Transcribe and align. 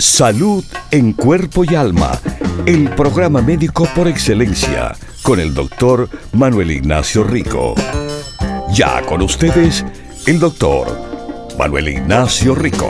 Salud 0.00 0.64
en 0.92 1.12
cuerpo 1.12 1.64
y 1.68 1.74
alma. 1.74 2.20
El 2.66 2.88
programa 2.90 3.42
médico 3.42 3.84
por 3.96 4.06
excelencia 4.06 4.96
con 5.24 5.40
el 5.40 5.52
doctor 5.52 6.08
Manuel 6.34 6.70
Ignacio 6.70 7.24
Rico. 7.24 7.74
Ya 8.72 9.04
con 9.06 9.22
ustedes, 9.22 9.84
el 10.28 10.38
doctor 10.38 10.86
Manuel 11.58 11.88
Ignacio 11.88 12.54
Rico. 12.54 12.88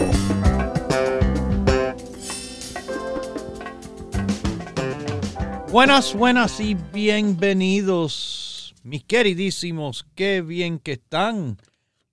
Buenas, 5.72 6.12
buenas 6.12 6.60
y 6.60 6.74
bienvenidos, 6.74 8.74
mis 8.82 9.04
queridísimos. 9.04 10.04
Qué 10.14 10.42
bien 10.42 10.78
que 10.78 10.92
están 10.92 11.56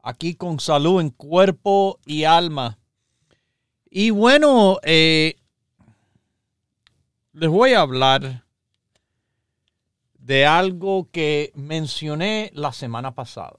aquí 0.01 0.35
con 0.35 0.61
salud 0.61 1.01
en 1.01 1.09
cuerpo 1.09 1.99
y 2.05 2.23
alma. 2.23 2.77
Y 3.97 4.09
bueno, 4.09 4.77
eh, 4.83 5.37
les 7.31 7.49
voy 7.49 7.71
a 7.71 7.79
hablar 7.79 8.43
de 10.19 10.45
algo 10.45 11.07
que 11.13 11.53
mencioné 11.55 12.51
la 12.53 12.73
semana 12.73 13.15
pasada. 13.15 13.55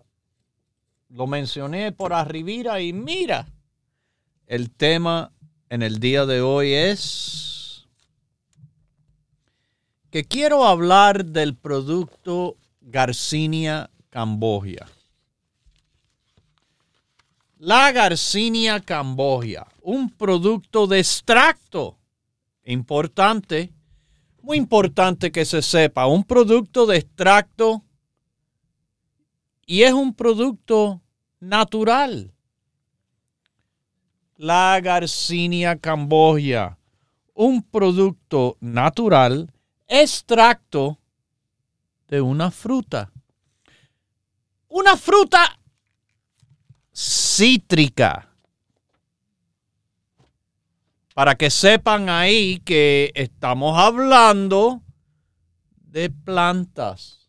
Lo 1.09 1.27
mencioné 1.27 1.91
por 1.91 2.13
arribira 2.13 2.83
y 2.83 2.93
mira, 2.93 3.49
el 4.47 4.71
tema 4.71 5.33
en 5.71 5.81
el 5.81 6.01
día 6.01 6.27
de 6.27 6.43
hoy 6.43 6.75
es 6.75 7.87
que 10.11 10.27
quiero 10.27 10.67
hablar 10.67 11.25
del 11.25 11.57
producto 11.57 12.59
Garcinia 12.83 13.89
Cambogia. 14.11 14.87
La 17.59 17.91
Garcinia 17.91 18.81
Cambogia, 18.81 19.67
un 19.81 20.11
producto 20.11 20.87
de 20.87 20.99
extracto 20.99 21.99
importante 22.65 23.73
muy 24.47 24.59
importante 24.59 25.33
que 25.33 25.45
se 25.45 25.61
sepa, 25.61 26.07
un 26.07 26.23
producto 26.23 26.87
de 26.87 26.99
extracto 26.99 27.83
y 29.67 29.83
es 29.83 29.93
un 29.93 30.15
producto 30.15 31.03
natural. 31.41 32.33
La 34.37 34.79
Garcinia 34.81 35.77
cambogia, 35.77 36.79
un 37.35 37.61
producto 37.61 38.57
natural, 38.61 39.51
extracto 39.89 40.99
de 42.07 42.21
una 42.21 42.53
fruta. 42.53 43.11
Una 44.69 44.97
fruta 44.97 45.59
cítrica 46.97 48.27
para 51.15 51.35
que 51.35 51.51
sepan 51.51 52.09
ahí 52.09 52.59
que 52.65 53.13
estamos 53.15 53.79
hablando 53.79 54.81
de 55.77 56.09
plantas. 56.09 57.29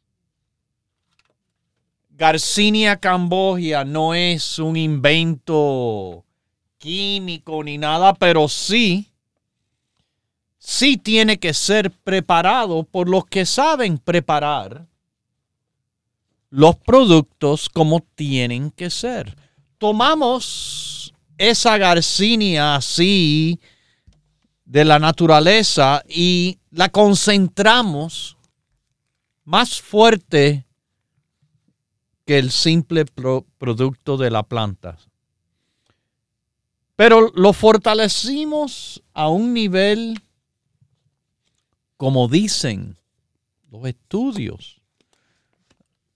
Garcinia 2.09 2.95
cambogia 2.95 3.83
no 3.83 4.13
es 4.13 4.57
un 4.57 4.77
invento 4.77 6.23
químico 6.77 7.61
ni 7.61 7.77
nada, 7.77 8.13
pero 8.13 8.47
sí, 8.47 9.11
sí 10.57 10.95
tiene 10.95 11.39
que 11.39 11.53
ser 11.53 11.91
preparado 11.91 12.83
por 12.83 13.09
los 13.09 13.25
que 13.25 13.45
saben 13.45 13.97
preparar 13.97 14.87
los 16.49 16.77
productos 16.77 17.67
como 17.67 17.99
tienen 18.15 18.71
que 18.71 18.89
ser. 18.89 19.46
Tomamos 19.77 21.13
esa 21.37 21.77
garcinia 21.77 22.75
así, 22.75 23.59
de 24.67 24.83
la 24.83 24.99
naturaleza 24.99 26.03
y 26.07 26.59
la 26.71 26.89
concentramos 26.89 28.37
más 29.45 29.81
fuerte 29.81 30.65
que 32.25 32.37
el 32.37 32.51
simple 32.51 33.05
producto 33.05 34.17
de 34.17 34.29
la 34.29 34.43
planta. 34.43 34.97
Pero 36.97 37.31
lo 37.33 37.53
fortalecimos 37.53 39.01
a 39.13 39.29
un 39.29 39.53
nivel, 39.53 40.21
como 41.95 42.27
dicen 42.27 42.97
los 43.71 43.85
estudios. 43.87 44.81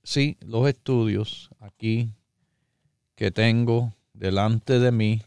Sí, 0.03 0.37
los 0.41 0.67
estudios 0.67 1.49
aquí 1.61 2.09
que 3.21 3.29
tengo 3.29 3.93
delante 4.15 4.79
de 4.79 4.91
mí 4.91 5.21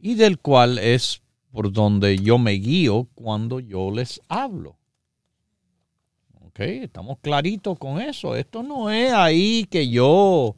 y 0.00 0.14
del 0.14 0.38
cual 0.38 0.78
es 0.78 1.20
por 1.50 1.70
donde 1.70 2.16
yo 2.16 2.38
me 2.38 2.52
guío 2.52 3.06
cuando 3.14 3.60
yo 3.60 3.90
les 3.90 4.18
hablo. 4.28 4.78
Ok, 6.40 6.60
estamos 6.60 7.18
claritos 7.20 7.78
con 7.78 8.00
eso. 8.00 8.34
Esto 8.34 8.62
no 8.62 8.88
es 8.90 9.12
ahí 9.12 9.66
que 9.70 9.90
yo 9.90 10.56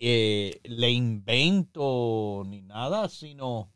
eh, 0.00 0.58
le 0.64 0.90
invento 0.90 2.42
ni 2.48 2.62
nada, 2.62 3.08
sino 3.08 3.68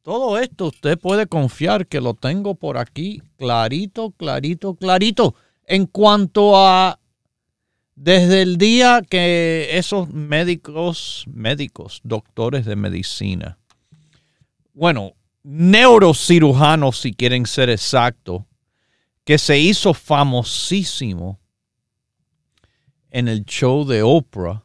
todo 0.00 0.38
esto 0.38 0.68
usted 0.68 0.98
puede 0.98 1.26
confiar 1.26 1.86
que 1.86 2.00
lo 2.00 2.14
tengo 2.14 2.54
por 2.54 2.78
aquí 2.78 3.20
clarito, 3.36 4.12
clarito, 4.12 4.74
clarito. 4.74 5.34
En 5.66 5.84
cuanto 5.84 6.56
a 6.56 6.98
desde 7.96 8.42
el 8.42 8.58
día 8.58 9.02
que 9.08 9.70
esos 9.72 10.10
médicos, 10.10 11.24
médicos, 11.26 12.00
doctores 12.04 12.66
de 12.66 12.76
medicina, 12.76 13.58
bueno, 14.74 15.14
neurocirujano, 15.42 16.92
si 16.92 17.14
quieren 17.14 17.46
ser 17.46 17.70
exactos, 17.70 18.42
que 19.24 19.38
se 19.38 19.58
hizo 19.58 19.94
famosísimo 19.94 21.40
en 23.10 23.28
el 23.28 23.44
show 23.44 23.86
de 23.86 24.02
Oprah. 24.02 24.62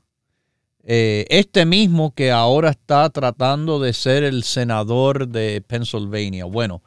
Eh, 0.84 1.26
este 1.30 1.66
mismo 1.66 2.14
que 2.14 2.32
ahora 2.32 2.72
está 2.72 3.10
tratando 3.10 3.80
de 3.80 3.94
ser 3.94 4.24
el 4.24 4.44
senador 4.44 5.30
de 5.30 5.62
Pennsylvania. 5.62 6.46
Bueno, 6.46 6.84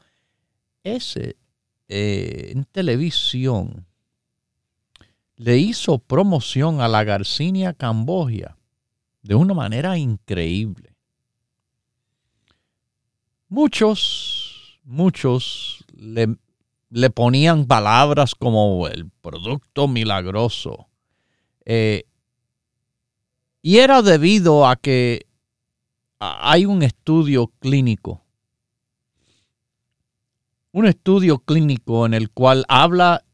ese 0.83 1.37
eh, 1.89 2.51
en 2.55 2.65
televisión 2.65 3.87
le 5.37 5.59
hizo 5.59 5.99
promoción 5.99 6.81
a 6.81 6.89
la 6.89 7.05
Garcinia 7.05 7.73
Cambogia 7.73 8.57
de 9.23 9.35
una 9.35 9.55
manera 9.55 9.99
increíble. 9.99 10.95
Muchos, 13.49 14.81
muchos 14.85 15.85
le, 15.97 16.37
ponían 17.11 17.67
palabras 17.67 18.35
como 18.35 18.87
el 18.89 19.11
producto 19.23 19.89
milagroso. 19.89 20.89
Eh, 21.65 22.05
y 23.63 23.79
era 23.79 24.03
debido 24.03 24.67
a 24.67 24.77
que 24.77 25.27
hay 26.19 26.67
un 26.67 26.83
estudio 26.83 27.49
clínico. 27.59 28.23
Un 30.73 30.87
estudio 30.87 31.39
clínico 31.39 32.05
en 32.05 32.15
el 32.15 32.31
cual 32.31 32.65
habla 32.69 33.25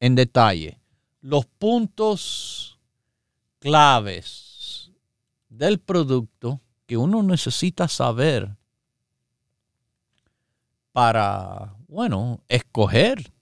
en 0.00 0.14
detalle 0.14 0.78
los 1.20 1.46
puntos 1.46 2.78
claves 3.58 4.92
del 5.48 5.80
producto 5.80 6.60
que 6.86 6.96
uno 6.96 7.22
necesita 7.22 7.88
saber 7.88 8.56
para, 10.92 11.74
bueno, 11.88 12.40
escoger 12.48 13.32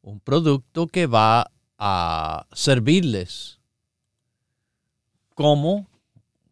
un 0.00 0.18
producto 0.18 0.86
que 0.88 1.06
va 1.06 1.50
a 1.78 2.46
servirles. 2.52 3.60
Como, 5.34 5.86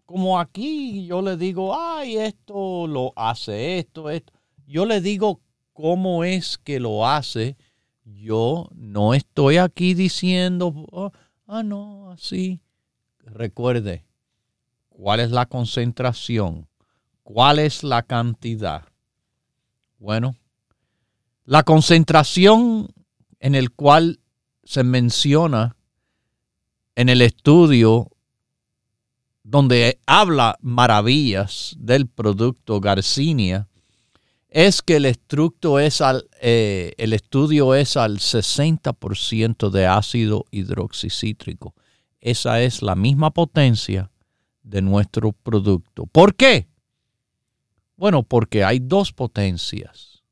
como 0.07 0.39
aquí 0.39 1.07
yo 1.07 1.23
le 1.23 1.37
digo, 1.37 1.77
ay, 1.77 2.19
esto 2.19 2.87
lo 2.87 3.13
hace 3.17 3.79
esto, 3.79 4.11
esto. 4.11 4.33
Yo 4.67 4.87
le 4.87 5.01
digo 5.01 5.41
cómo 5.73 6.25
es 6.25 6.59
que 6.59 6.79
lo 6.79 7.07
hace. 7.07 7.57
Yo 8.17 8.69
no 8.75 9.15
estoy 9.15 9.57
aquí 9.57 9.95
diciendo, 9.95 10.73
oh, 10.91 11.13
ah, 11.47 11.63
no, 11.63 12.11
así. 12.11 12.61
Recuerde, 13.25 14.05
¿cuál 14.89 15.21
es 15.21 15.31
la 15.31 15.47
concentración? 15.47 16.69
¿Cuál 17.23 17.59
es 17.59 17.85
la 17.85 18.03
cantidad? 18.03 18.85
Bueno, 19.99 20.37
la 21.45 21.63
concentración 21.63 22.89
en 23.39 23.55
el 23.55 23.71
cual 23.71 24.21
se 24.65 24.85
menciona 24.85 25.77
en 26.95 27.09
el 27.09 27.23
estudio 27.23 28.11
donde 29.43 29.99
habla 30.07 30.59
maravillas 30.61 31.75
del 31.79 32.07
producto 32.07 32.81
Garcinia, 32.81 33.70
es 34.51 34.83
que 34.83 34.97
el, 34.97 35.07
es 35.07 36.01
al, 36.01 36.29
eh, 36.43 36.93
el 36.99 37.13
estudio 37.13 37.75
es 37.75 37.97
al 37.97 38.19
60% 38.19 39.71
de 39.71 39.87
ácido 39.87 40.45
hidroxicítrico. 40.51 41.75
Esa 42.21 42.61
es 42.61 42.83
la 42.83 42.97
misma 42.97 43.31
potencia 43.31 44.11
de 44.63 44.83
nuestro 44.83 45.33
producto. 45.33 46.07
¿Por 46.07 46.35
qué? 46.35 46.67
Bueno, 47.97 48.25
porque 48.25 48.65
hay 48.65 48.81
dos 48.81 49.13
potencias. 49.13 50.23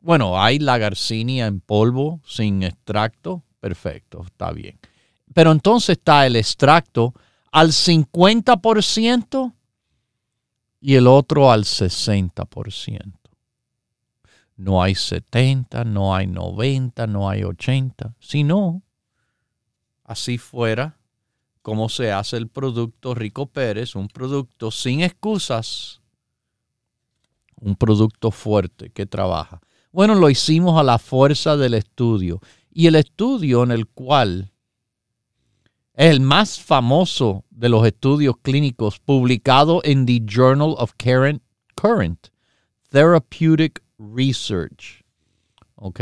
Bueno, 0.00 0.42
hay 0.42 0.58
la 0.58 0.78
garcinia 0.78 1.46
en 1.46 1.60
polvo 1.60 2.20
sin 2.26 2.62
extracto. 2.62 3.44
Perfecto, 3.60 4.24
está 4.24 4.52
bien. 4.52 4.78
Pero 5.32 5.52
entonces 5.52 5.98
está 5.98 6.26
el 6.26 6.36
extracto 6.36 7.14
al 7.52 7.68
50% 7.68 9.52
y 10.80 10.94
el 10.94 11.06
otro 11.06 11.50
al 11.50 11.64
60%. 11.64 13.17
No 14.58 14.82
hay 14.82 14.94
70, 14.94 15.84
no 15.84 16.14
hay 16.14 16.26
90, 16.26 17.06
no 17.06 17.30
hay 17.30 17.44
80. 17.44 18.14
Si 18.20 18.44
no, 18.44 18.82
así 20.04 20.36
fuera 20.36 20.98
como 21.62 21.88
se 21.88 22.12
hace 22.12 22.36
el 22.36 22.48
producto 22.48 23.14
Rico 23.14 23.46
Pérez, 23.46 23.94
un 23.94 24.08
producto 24.08 24.70
sin 24.70 25.00
excusas 25.00 25.98
un 27.60 27.76
producto 27.76 28.30
fuerte 28.30 28.90
que 28.90 29.06
trabaja. 29.06 29.60
Bueno, 29.92 30.14
lo 30.14 30.30
hicimos 30.30 30.78
a 30.78 30.82
la 30.82 30.98
fuerza 30.98 31.56
del 31.56 31.74
estudio. 31.74 32.40
Y 32.70 32.86
el 32.86 32.94
estudio 32.94 33.62
en 33.62 33.72
el 33.72 33.86
cual 33.86 34.52
es 35.94 36.10
el 36.10 36.20
más 36.20 36.60
famoso 36.60 37.44
de 37.50 37.68
los 37.68 37.86
estudios 37.86 38.36
clínicos 38.40 39.00
publicado 39.00 39.80
en 39.84 40.06
The 40.06 40.22
Journal 40.24 40.74
of 40.78 40.92
Current, 40.96 41.42
Current 41.74 42.28
Therapeutic 42.90 43.82
Research. 43.98 45.04
¿Ok? 45.74 46.00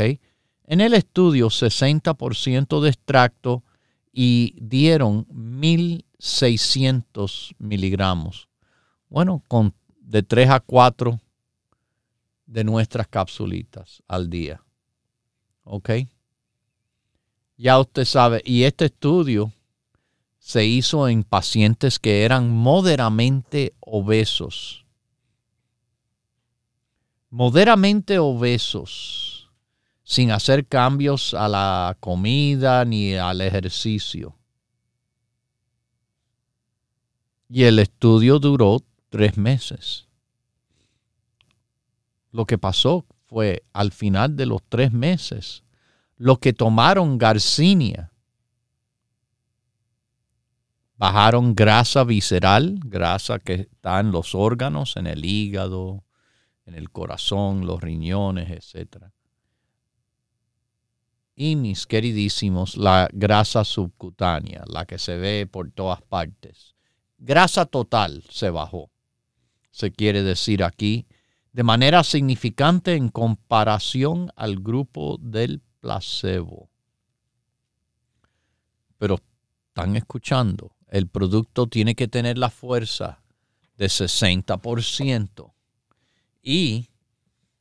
En 0.63 0.79
el 0.81 0.93
estudio, 0.93 1.49
60% 1.49 2.81
de 2.81 2.89
extracto 2.89 3.63
y 4.11 4.55
dieron 4.59 5.25
1.600 5.27 7.53
miligramos. 7.59 8.49
Bueno, 9.09 9.43
con 9.47 9.73
de 10.01 10.23
3 10.23 10.49
a 10.49 10.59
4 10.59 11.21
de 12.45 12.63
nuestras 12.63 13.07
capsulitas 13.07 14.01
al 14.07 14.29
día. 14.29 14.61
¿Ok? 15.63 15.91
Ya 17.57 17.79
usted 17.79 18.05
sabe, 18.05 18.41
y 18.45 18.63
este 18.63 18.85
estudio 18.85 19.51
se 20.39 20.65
hizo 20.65 21.09
en 21.09 21.23
pacientes 21.23 21.99
que 21.99 22.23
eran 22.23 22.49
moderadamente 22.49 23.73
obesos. 23.79 24.86
Moderadamente 27.29 28.19
obesos, 28.19 29.49
sin 30.03 30.31
hacer 30.31 30.65
cambios 30.65 31.33
a 31.33 31.47
la 31.47 31.97
comida 31.99 32.85
ni 32.85 33.15
al 33.15 33.41
ejercicio. 33.41 34.37
Y 37.49 37.63
el 37.63 37.79
estudio 37.79 38.39
duró 38.39 38.81
tres 39.09 39.37
meses. 39.37 40.07
Lo 42.31 42.45
que 42.45 42.57
pasó 42.57 43.05
fue 43.25 43.63
al 43.73 43.91
final 43.91 44.35
de 44.35 44.45
los 44.45 44.61
tres 44.69 44.91
meses, 44.93 45.63
los 46.15 46.39
que 46.39 46.53
tomaron 46.53 47.17
Garcinia 47.17 48.11
bajaron 50.97 51.53
grasa 51.53 52.03
visceral, 52.03 52.79
grasa 52.83 53.39
que 53.39 53.53
está 53.53 53.99
en 53.99 54.11
los 54.11 54.33
órganos, 54.33 54.97
en 54.97 55.07
el 55.07 55.25
hígado, 55.25 56.03
en 56.67 56.75
el 56.75 56.91
corazón, 56.91 57.65
los 57.65 57.81
riñones, 57.81 58.75
etc. 58.75 59.05
Y 61.33 61.55
mis 61.55 61.87
queridísimos, 61.87 62.77
la 62.77 63.09
grasa 63.13 63.63
subcutánea, 63.63 64.63
la 64.67 64.85
que 64.85 64.99
se 64.99 65.17
ve 65.17 65.47
por 65.47 65.71
todas 65.71 66.01
partes. 66.01 66.75
Grasa 67.17 67.65
total 67.65 68.23
se 68.29 68.49
bajó. 68.49 68.91
Se 69.71 69.91
quiere 69.91 70.23
decir 70.23 70.63
aquí 70.63 71.07
de 71.53 71.63
manera 71.63 72.03
significante 72.03 72.95
en 72.95 73.09
comparación 73.09 74.31
al 74.35 74.57
grupo 74.57 75.17
del 75.19 75.61
placebo. 75.79 76.69
Pero 78.97 79.19
están 79.69 79.95
escuchando, 79.95 80.75
el 80.87 81.07
producto 81.07 81.67
tiene 81.67 81.95
que 81.95 82.07
tener 82.07 82.37
la 82.37 82.49
fuerza 82.49 83.23
de 83.77 83.85
60% 83.87 85.53
y 86.47 86.89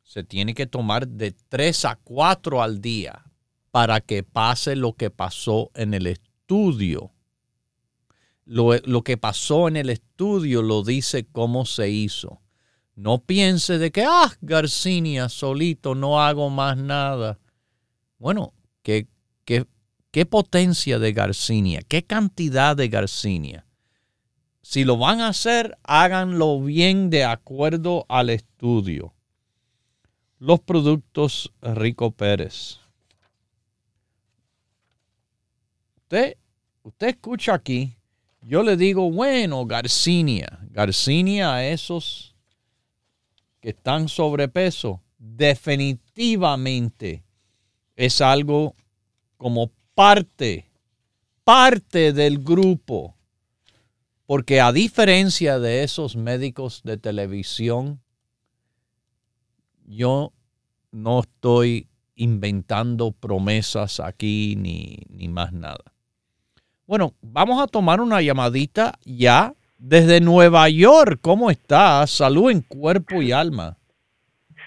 se 0.02 0.22
tiene 0.22 0.54
que 0.54 0.66
tomar 0.66 1.08
de 1.08 1.32
3 1.32 1.84
a 1.86 1.96
4 1.96 2.62
al 2.62 2.80
día 2.80 3.24
para 3.70 4.00
que 4.00 4.22
pase 4.22 4.76
lo 4.76 4.92
que 4.92 5.10
pasó 5.10 5.70
en 5.74 5.94
el 5.94 6.06
estudio. 6.06 7.12
Lo, 8.44 8.76
lo 8.84 9.02
que 9.02 9.16
pasó 9.16 9.68
en 9.68 9.76
el 9.76 9.90
estudio 9.90 10.62
lo 10.62 10.82
dice 10.84 11.26
cómo 11.26 11.66
se 11.66 11.90
hizo 11.90 12.40
no 12.96 13.18
piense 13.18 13.78
de 13.78 13.92
que, 13.92 14.04
ah, 14.04 14.32
Garcinia, 14.40 15.28
solito, 15.28 15.94
no 15.94 16.20
hago 16.20 16.48
más 16.48 16.78
nada. 16.78 17.38
Bueno, 18.18 18.54
¿qué, 18.82 19.06
qué, 19.44 19.66
qué 20.10 20.24
potencia 20.24 20.98
de 20.98 21.12
Garcinia? 21.12 21.82
¿Qué 21.86 22.04
cantidad 22.04 22.74
de 22.74 22.88
Garcinia? 22.88 23.65
Si 24.68 24.82
lo 24.82 24.96
van 24.96 25.20
a 25.20 25.28
hacer, 25.28 25.78
háganlo 25.84 26.60
bien 26.60 27.08
de 27.08 27.22
acuerdo 27.22 28.04
al 28.08 28.30
estudio. 28.30 29.14
Los 30.40 30.58
productos 30.58 31.52
Rico 31.62 32.10
Pérez. 32.10 32.80
Usted, 35.98 36.36
usted 36.82 37.10
escucha 37.10 37.54
aquí, 37.54 37.96
yo 38.42 38.64
le 38.64 38.76
digo, 38.76 39.08
bueno, 39.08 39.64
Garcinia, 39.66 40.58
Garcinia, 40.72 41.70
esos 41.70 42.34
que 43.60 43.68
están 43.68 44.08
sobrepeso, 44.08 45.00
definitivamente 45.16 47.22
es 47.94 48.20
algo 48.20 48.74
como 49.36 49.70
parte, 49.94 50.68
parte 51.44 52.12
del 52.12 52.40
grupo. 52.40 53.15
Porque 54.26 54.60
a 54.60 54.72
diferencia 54.72 55.58
de 55.58 55.84
esos 55.84 56.16
médicos 56.16 56.82
de 56.82 56.96
televisión, 56.96 58.00
yo 59.84 60.32
no 60.90 61.20
estoy 61.20 61.88
inventando 62.16 63.12
promesas 63.12 64.00
aquí 64.00 64.56
ni, 64.56 64.98
ni 65.08 65.28
más 65.28 65.52
nada. 65.52 65.84
Bueno, 66.86 67.14
vamos 67.20 67.62
a 67.62 67.66
tomar 67.66 68.00
una 68.00 68.20
llamadita 68.22 68.98
ya 69.04 69.54
desde 69.78 70.20
Nueva 70.20 70.68
York, 70.68 71.18
¿cómo 71.20 71.50
estás? 71.50 72.10
Salud 72.10 72.50
en 72.50 72.62
cuerpo 72.62 73.20
y 73.20 73.32
alma. 73.32 73.76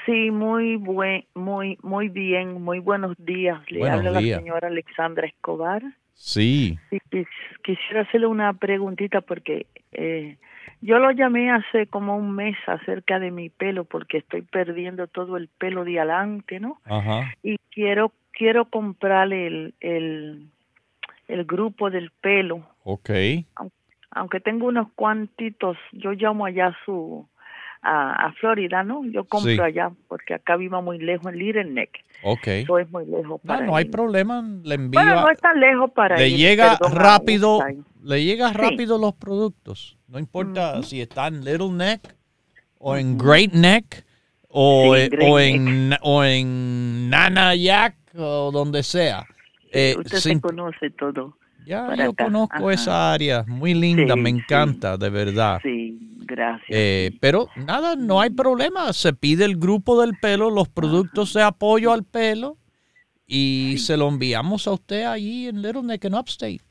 Sí, 0.06 0.32
muy 0.32 0.76
buen, 0.76 1.26
muy, 1.36 1.78
muy 1.82 2.10
bien, 2.10 2.62
muy 2.62 2.80
buenos 2.80 3.16
días. 3.18 3.60
Le 3.70 3.90
habla 3.90 4.12
la 4.12 4.22
señora 4.22 4.68
Alexandra 4.68 5.28
Escobar. 5.28 5.84
Sí. 6.20 6.78
quisiera 7.64 8.02
hacerle 8.02 8.28
una 8.28 8.54
preguntita 8.54 9.22
porque 9.22 9.68
eh, 9.94 10.38
yo 10.82 11.00
lo 11.00 11.12
llamé 11.12 11.50
hace 11.50 11.88
como 11.88 12.18
un 12.18 12.36
mes 12.36 12.58
acerca 12.68 13.20
de 13.20 13.32
mi 13.32 13.50
pelo 13.50 13.86
porque 13.86 14.18
estoy 14.18 14.42
perdiendo 14.42 15.08
todo 15.08 15.38
el 15.38 15.48
pelo 15.48 15.86
de 15.86 16.00
adelante, 16.00 16.60
¿no? 16.60 16.80
Ajá. 16.86 17.34
Y 17.42 17.58
quiero 17.72 18.12
quiero 18.32 18.66
comprarle 18.66 19.48
el, 19.48 19.74
el, 19.80 20.48
el 21.28 21.46
grupo 21.46 21.90
del 21.90 22.12
pelo. 22.22 22.68
Ok 22.84 23.10
aunque 24.12 24.40
tengo 24.40 24.68
unos 24.68 24.92
cuantitos, 24.94 25.78
yo 25.92 26.12
llamo 26.14 26.46
allá 26.46 26.76
su 26.86 27.28
a, 27.82 28.34
Florida, 28.40 28.84
¿no? 28.84 29.06
Yo 29.06 29.24
compro 29.26 29.64
allá 29.64 29.92
porque 30.08 30.34
acá 30.34 30.56
vivo 30.58 30.82
muy 30.82 31.00
lejos 31.00 31.32
en 31.32 31.40
Little 31.40 31.66
Neck. 31.66 32.04
Ok. 32.24 32.48
Eso 32.48 32.80
es 32.80 32.90
muy 32.92 33.06
lejos 33.06 33.40
para 33.46 33.62
No, 33.62 33.68
no 33.68 33.76
hay 33.76 33.86
problema, 33.86 34.44
le 34.64 34.76
envío. 34.76 35.02
Bueno, 35.02 35.22
no 35.22 35.30
es 35.30 35.40
tan 35.40 35.60
lejos 35.60 35.92
para 35.92 36.18
le 36.18 36.32
Llega 36.32 36.78
rápido, 36.92 37.60
le 38.04 38.24
llega 38.24 38.52
rápido 38.52 38.98
los 38.98 39.14
productos. 39.14 39.98
No 40.08 40.20
importa 40.20 40.84
si 40.84 41.02
está 41.02 41.28
en 41.28 41.44
Little 41.46 41.72
Neck 41.72 42.16
o 42.80 42.98
en 42.98 43.18
Great 43.18 43.54
Neck 43.54 44.06
o, 44.50 44.96
e, 44.96 45.10
o, 45.22 45.40
en, 45.40 45.94
o 46.02 46.24
en 46.24 47.10
Nana 47.10 47.56
Yak 47.56 47.96
o 48.18 48.52
donde 48.52 48.84
sea. 48.84 49.26
Eh, 49.72 49.96
usted 49.98 50.18
se 50.18 50.42
conoce 50.42 50.90
todo. 50.92 51.38
Ya, 51.66 51.94
yo 51.96 52.14
conozco 52.16 52.72
esa 52.72 53.14
área, 53.14 53.44
muy 53.48 53.76
linda, 53.76 54.16
me 54.16 54.30
encanta, 54.30 54.98
de 54.98 55.10
verdad. 55.12 55.60
Sí, 55.62 56.09
gracias. 56.30 56.70
Eh, 56.70 57.12
pero 57.20 57.48
nada, 57.56 57.96
no 57.96 58.22
hay 58.22 58.30
problema, 58.30 58.94
se 58.94 59.14
pide 59.14 59.46
el 59.46 59.58
grupo 59.58 60.00
del 60.00 60.14
pelo, 60.22 60.50
los 60.50 60.70
productos 60.70 61.34
de 61.34 61.44
apoyo 61.44 61.92
al 61.92 62.04
pelo 62.04 62.58
y 63.26 63.78
se 63.78 63.98
lo 63.98 64.08
enviamos 64.08 64.68
a 64.68 64.72
usted 64.72 65.06
allí 65.06 65.48
en 65.48 65.62
Little 65.62 65.84
Neck 65.84 66.06
en 66.06 66.16
Upstate. 66.16 66.62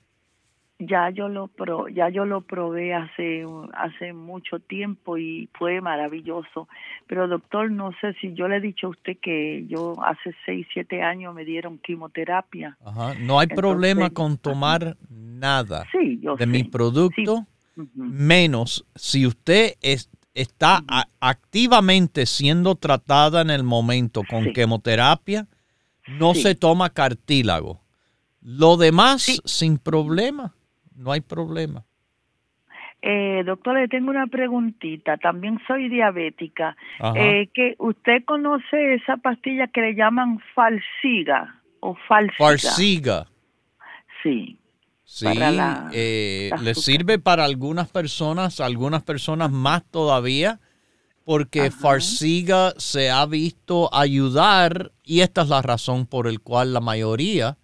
Ya 0.80 1.10
yo 1.10 1.28
lo 1.28 1.48
pro, 1.48 1.88
ya 1.88 2.08
yo 2.08 2.24
lo 2.24 2.42
probé 2.42 2.94
hace 2.94 3.44
hace 3.72 4.12
mucho 4.12 4.60
tiempo 4.60 5.18
y 5.18 5.48
fue 5.58 5.80
maravilloso. 5.80 6.68
Pero 7.08 7.26
doctor, 7.26 7.68
no 7.68 7.90
sé 8.00 8.14
si 8.20 8.32
yo 8.34 8.46
le 8.46 8.58
he 8.58 8.60
dicho 8.60 8.86
a 8.86 8.90
usted 8.90 9.18
que 9.20 9.66
yo 9.66 9.96
hace 10.04 10.36
seis, 10.46 10.68
siete 10.72 11.02
años 11.02 11.34
me 11.34 11.44
dieron 11.44 11.78
quimioterapia. 11.78 12.76
Ajá. 12.84 13.14
No 13.20 13.40
hay 13.40 13.48
problema 13.48 14.10
con 14.10 14.38
tomar 14.38 14.96
nada 15.10 15.84
de 15.92 16.46
mi 16.46 16.62
producto, 16.62 17.44
menos 17.94 18.85
si 18.94 19.26
usted 19.26 19.75
es, 19.80 20.11
está 20.35 20.82
activamente 21.20 22.26
siendo 22.26 22.75
tratada 22.75 23.40
en 23.40 23.50
el 23.50 23.62
momento 23.62 24.23
con 24.28 24.52
quimioterapia, 24.52 25.47
no 26.18 26.35
se 26.35 26.54
toma 26.54 26.90
cartílago. 26.90 27.80
Lo 28.40 28.76
demás, 28.76 29.40
sin 29.44 29.78
problema 29.78 30.54
no 30.99 31.12
hay 31.12 31.20
problema. 31.20 31.85
Eh, 33.00 33.42
doctor, 33.47 33.78
le 33.78 33.88
tengo 33.88 34.11
una 34.11 34.26
preguntita. 34.26 35.16
También 35.16 35.61
soy 35.66 35.88
diabética. 35.88 36.76
Eh, 37.14 37.49
que 37.54 37.76
¿Usted 37.78 38.25
conoce 38.25 38.94
esa 38.94 39.16
pastilla 39.16 39.68
que 39.68 39.80
le 39.80 39.94
llaman 39.94 40.40
falsiga 40.54 41.54
o 41.80 41.94
falsiga? 42.08 42.37
Falsiga. 42.37 43.26
Sí. 44.23 44.58
Sí, 45.10 45.26
eh, 45.94 46.50
le 46.62 46.74
sirve 46.74 47.18
para 47.18 47.42
algunas 47.46 47.88
personas, 47.88 48.60
algunas 48.60 49.02
personas 49.02 49.50
más 49.50 49.82
todavía, 49.90 50.60
porque 51.24 51.70
Farsiga 51.70 52.74
se 52.76 53.08
ha 53.08 53.24
visto 53.24 53.88
ayudar 53.94 54.92
y 55.02 55.20
esta 55.20 55.42
es 55.42 55.48
la 55.48 55.62
razón 55.62 56.06
por 56.06 56.30
la 56.30 56.38
cual 56.38 56.74
la 56.74 56.80
mayoría 56.80 57.56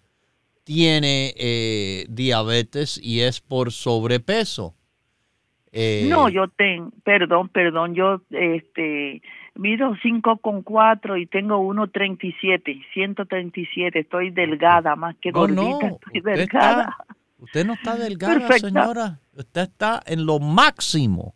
tiene 0.63 1.35
eh, 1.37 2.07
diabetes 2.09 2.99
y 3.01 3.21
es 3.21 3.41
por 3.41 3.71
sobrepeso. 3.71 4.73
Eh, 5.71 6.07
no, 6.09 6.29
yo 6.29 6.47
tengo, 6.47 6.89
perdón, 7.03 7.49
perdón, 7.49 7.93
yo 7.93 8.21
este 8.31 9.21
mido 9.53 9.95
5 10.01 10.37
con 10.37 10.63
4 10.63 11.17
y 11.17 11.27
tengo 11.27 11.59
1.37, 11.59 12.83
137, 12.91 13.99
estoy 13.99 14.31
delgada 14.31 14.95
más 14.95 15.15
que 15.17 15.29
gordita, 15.29 15.61
no, 15.61 15.79
estoy 15.81 16.19
usted 16.19 16.33
delgada. 16.33 16.97
Usted 17.37 17.65
no 17.65 17.73
está 17.73 17.95
delgada, 17.95 18.57
señora, 18.57 19.19
usted 19.33 19.61
está 19.61 20.01
en 20.05 20.25
lo 20.25 20.39
máximo 20.39 21.35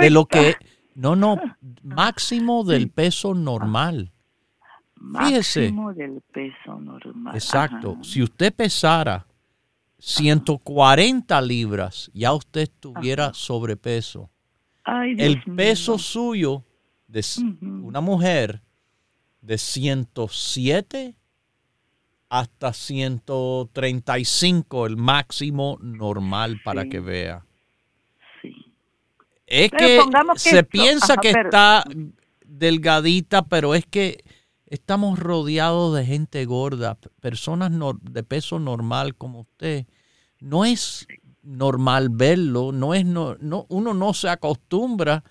de 0.00 0.10
lo 0.10 0.26
que, 0.26 0.54
no, 0.94 1.16
no, 1.16 1.40
máximo 1.82 2.64
del 2.64 2.90
peso 2.90 3.34
normal. 3.34 4.12
Máximo 4.94 5.92
del 5.92 6.22
peso 6.32 6.80
normal. 6.80 7.34
Exacto. 7.34 7.98
Si 8.02 8.22
usted 8.22 8.54
pesara 8.54 9.26
140 9.98 11.40
libras, 11.42 12.10
ya 12.14 12.32
usted 12.32 12.68
tuviera 12.80 13.32
sobrepeso. 13.34 14.30
el 14.86 15.42
peso 15.42 15.98
suyo 15.98 16.64
de 17.08 17.24
una 17.82 18.00
mujer 18.00 18.62
de 19.40 19.58
107 19.58 21.14
hasta 22.28 22.72
135, 22.72 24.86
el 24.86 24.96
máximo 24.96 25.78
normal 25.80 26.60
para 26.64 26.88
que 26.88 26.98
vea. 27.00 27.44
Sí. 28.42 28.54
Es 29.46 29.70
que, 29.70 30.00
se 30.36 30.64
piensa 30.64 31.16
que 31.16 31.30
está 31.30 31.84
delgadita, 32.44 33.42
pero 33.42 33.74
es 33.74 33.86
que 33.86 34.24
Estamos 34.66 35.20
rodeados 35.20 35.94
de 35.94 36.04
gente 36.04 36.44
gorda, 36.44 36.98
personas 37.20 37.70
de 38.02 38.22
peso 38.24 38.58
normal 38.58 39.14
como 39.14 39.42
usted. 39.42 39.86
No 40.40 40.64
es 40.64 41.06
normal 41.42 42.08
verlo, 42.10 42.72
no 42.72 42.92
es 42.92 43.04
no, 43.04 43.36
uno 43.68 43.94
no 43.94 44.12
se 44.12 44.28
acostumbra. 44.28 45.22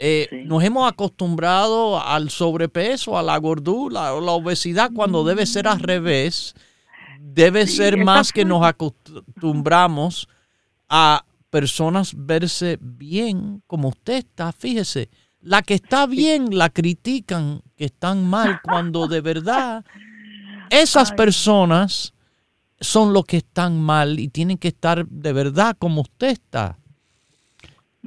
Eh, 0.00 0.44
nos 0.46 0.62
hemos 0.62 0.88
acostumbrado 0.88 2.00
al 2.00 2.30
sobrepeso, 2.30 3.18
a 3.18 3.22
la 3.22 3.36
gordura 3.38 4.14
o 4.14 4.20
la 4.20 4.32
obesidad 4.32 4.92
cuando 4.94 5.24
debe 5.24 5.44
ser 5.44 5.66
al 5.66 5.80
revés. 5.80 6.54
Debe 7.20 7.66
ser 7.66 7.96
más 7.96 8.32
que 8.32 8.44
nos 8.44 8.64
acostumbramos 8.64 10.28
a 10.88 11.24
personas 11.50 12.12
verse 12.16 12.78
bien 12.80 13.62
como 13.66 13.88
usted 13.88 14.18
está. 14.18 14.52
Fíjese, 14.52 15.10
la 15.40 15.62
que 15.62 15.74
está 15.74 16.06
bien 16.06 16.56
la 16.56 16.70
critican 16.70 17.62
que 17.76 17.86
están 17.86 18.24
mal 18.24 18.60
cuando 18.62 19.08
de 19.08 19.20
verdad 19.20 19.84
esas 20.70 21.12
personas 21.12 22.14
son 22.80 23.12
los 23.12 23.24
que 23.24 23.38
están 23.38 23.80
mal 23.80 24.20
y 24.20 24.28
tienen 24.28 24.58
que 24.58 24.68
estar 24.68 25.06
de 25.08 25.32
verdad 25.32 25.76
como 25.78 26.02
usted 26.02 26.28
está. 26.28 26.78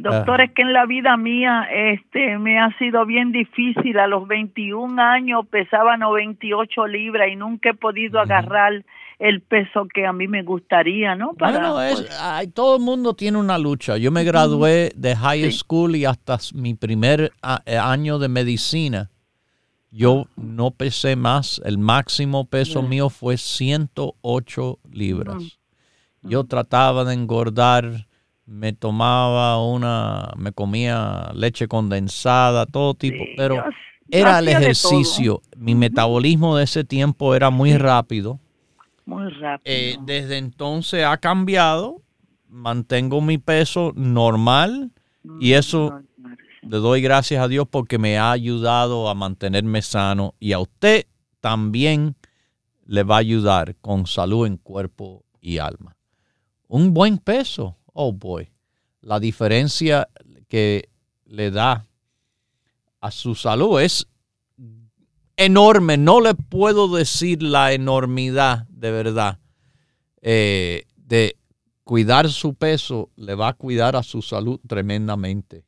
Doctor, 0.01 0.41
es 0.41 0.51
que 0.51 0.63
en 0.63 0.73
la 0.73 0.85
vida 0.85 1.15
mía 1.17 1.67
este 1.71 2.37
me 2.37 2.59
ha 2.59 2.75
sido 2.77 3.05
bien 3.05 3.31
difícil. 3.31 3.99
A 3.99 4.07
los 4.07 4.27
21 4.27 5.01
años 5.01 5.45
pesaba 5.47 5.97
98 5.97 6.87
libras 6.87 7.29
y 7.31 7.35
nunca 7.35 7.69
he 7.69 7.73
podido 7.73 8.19
agarrar 8.19 8.83
el 9.21 9.41
peso 9.41 9.87
que 9.93 10.07
a 10.07 10.13
mí 10.13 10.27
me 10.27 10.41
gustaría, 10.41 11.13
¿no? 11.13 11.33
bueno, 11.37 11.79
es, 11.79 12.01
pues, 12.01 12.53
todo 12.55 12.77
el 12.77 12.81
mundo 12.81 13.13
tiene 13.13 13.37
una 13.37 13.59
lucha. 13.59 13.97
Yo 13.97 14.11
me 14.11 14.23
gradué 14.23 14.91
de 14.95 15.15
high 15.15 15.51
school 15.51 15.95
y 15.95 16.05
hasta 16.05 16.39
mi 16.55 16.73
primer 16.73 17.31
eh, 17.65 17.77
año 17.77 18.17
de 18.17 18.29
medicina. 18.29 19.11
Yo 19.91 20.25
no 20.37 20.71
pesé 20.71 21.15
más, 21.15 21.61
el 21.65 21.77
máximo 21.77 22.45
peso 22.45 22.81
mío 22.81 23.09
fue 23.09 23.37
108 23.37 24.79
libras. 24.91 25.59
Yo 26.23 26.45
trataba 26.45 27.03
de 27.03 27.13
engordar, 27.13 28.07
me 28.51 28.73
tomaba 28.73 29.63
una, 29.63 30.31
me 30.35 30.51
comía 30.51 31.31
leche 31.33 31.67
condensada, 31.67 32.65
todo 32.65 32.93
tipo, 32.93 33.23
pero 33.37 33.63
era 34.09 34.39
el 34.39 34.49
ejercicio. 34.49 35.41
Mi 35.57 35.73
metabolismo 35.73 36.57
de 36.57 36.65
ese 36.65 36.83
tiempo 36.83 37.33
era 37.33 37.49
muy 37.49 37.77
rápido 37.77 38.39
muy 39.05 39.29
rápido. 39.29 39.61
Eh, 39.65 39.97
desde 40.05 40.37
entonces 40.37 41.03
ha 41.05 41.17
cambiado. 41.17 42.01
Mantengo 42.47 43.21
mi 43.21 43.37
peso 43.37 43.93
normal 43.95 44.91
y 45.39 45.51
mm, 45.51 45.53
eso 45.53 46.01
le 46.61 46.77
doy 46.77 47.01
gracias 47.01 47.41
a 47.41 47.47
Dios 47.47 47.65
porque 47.69 47.97
me 47.97 48.17
ha 48.17 48.31
ayudado 48.31 49.07
a 49.07 49.15
mantenerme 49.15 49.81
sano 49.81 50.35
y 50.37 50.51
a 50.51 50.59
usted 50.59 51.05
también 51.39 52.15
le 52.85 53.03
va 53.03 53.15
a 53.15 53.19
ayudar 53.19 53.77
con 53.77 54.05
salud 54.05 54.45
en 54.45 54.57
cuerpo 54.57 55.23
y 55.39 55.59
alma. 55.59 55.95
Un 56.67 56.93
buen 56.93 57.19
peso, 57.19 57.77
oh 57.93 58.11
boy, 58.11 58.49
la 59.01 59.19
diferencia 59.19 60.09
que 60.47 60.89
le 61.25 61.51
da 61.51 61.87
a 62.99 63.11
su 63.11 63.35
salud 63.35 63.79
es 63.81 64.07
enorme. 65.37 65.97
No 65.97 66.21
le 66.21 66.35
puedo 66.35 66.87
decir 66.87 67.41
la 67.41 67.73
enormidad 67.73 68.67
de 68.69 68.91
verdad, 68.91 69.39
eh, 70.21 70.85
de 70.95 71.37
cuidar 71.83 72.29
su 72.29 72.53
peso, 72.53 73.09
le 73.15 73.35
va 73.35 73.49
a 73.49 73.53
cuidar 73.53 73.95
a 73.95 74.03
su 74.03 74.21
salud 74.21 74.59
tremendamente. 74.67 75.63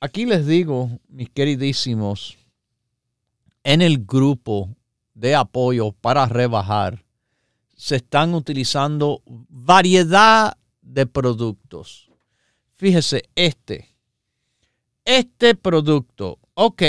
Aquí 0.00 0.26
les 0.26 0.46
digo, 0.46 0.90
mis 1.08 1.30
queridísimos, 1.30 2.36
en 3.62 3.82
el 3.82 4.04
grupo 4.04 4.68
de 5.14 5.36
apoyo 5.36 5.92
para 5.92 6.26
rebajar, 6.26 7.04
se 7.82 7.96
están 7.96 8.32
utilizando 8.32 9.22
variedad 9.26 10.56
de 10.82 11.04
productos. 11.04 12.12
Fíjese, 12.74 13.24
este, 13.34 13.88
este 15.04 15.56
producto, 15.56 16.38
ok, 16.54 16.80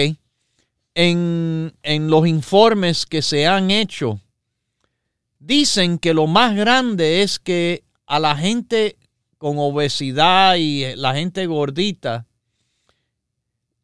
en, 0.94 1.74
los 1.84 2.28
informes 2.28 3.08
que 3.08 3.24
se 3.24 3.48
han 3.48 3.72
hecho, 3.72 4.22
dicen 5.40 5.98
que 5.98 6.14
lo 6.14 6.28
más 6.28 6.56
grande 6.56 7.24
es 7.24 7.40
que 7.40 7.84
a 8.06 8.20
la 8.20 8.38
gente 8.38 8.96
con 9.40 9.58
obesidad 9.58 10.58
y 10.58 10.96
la 10.96 11.16
gente 11.16 11.48
gordita 11.48 12.28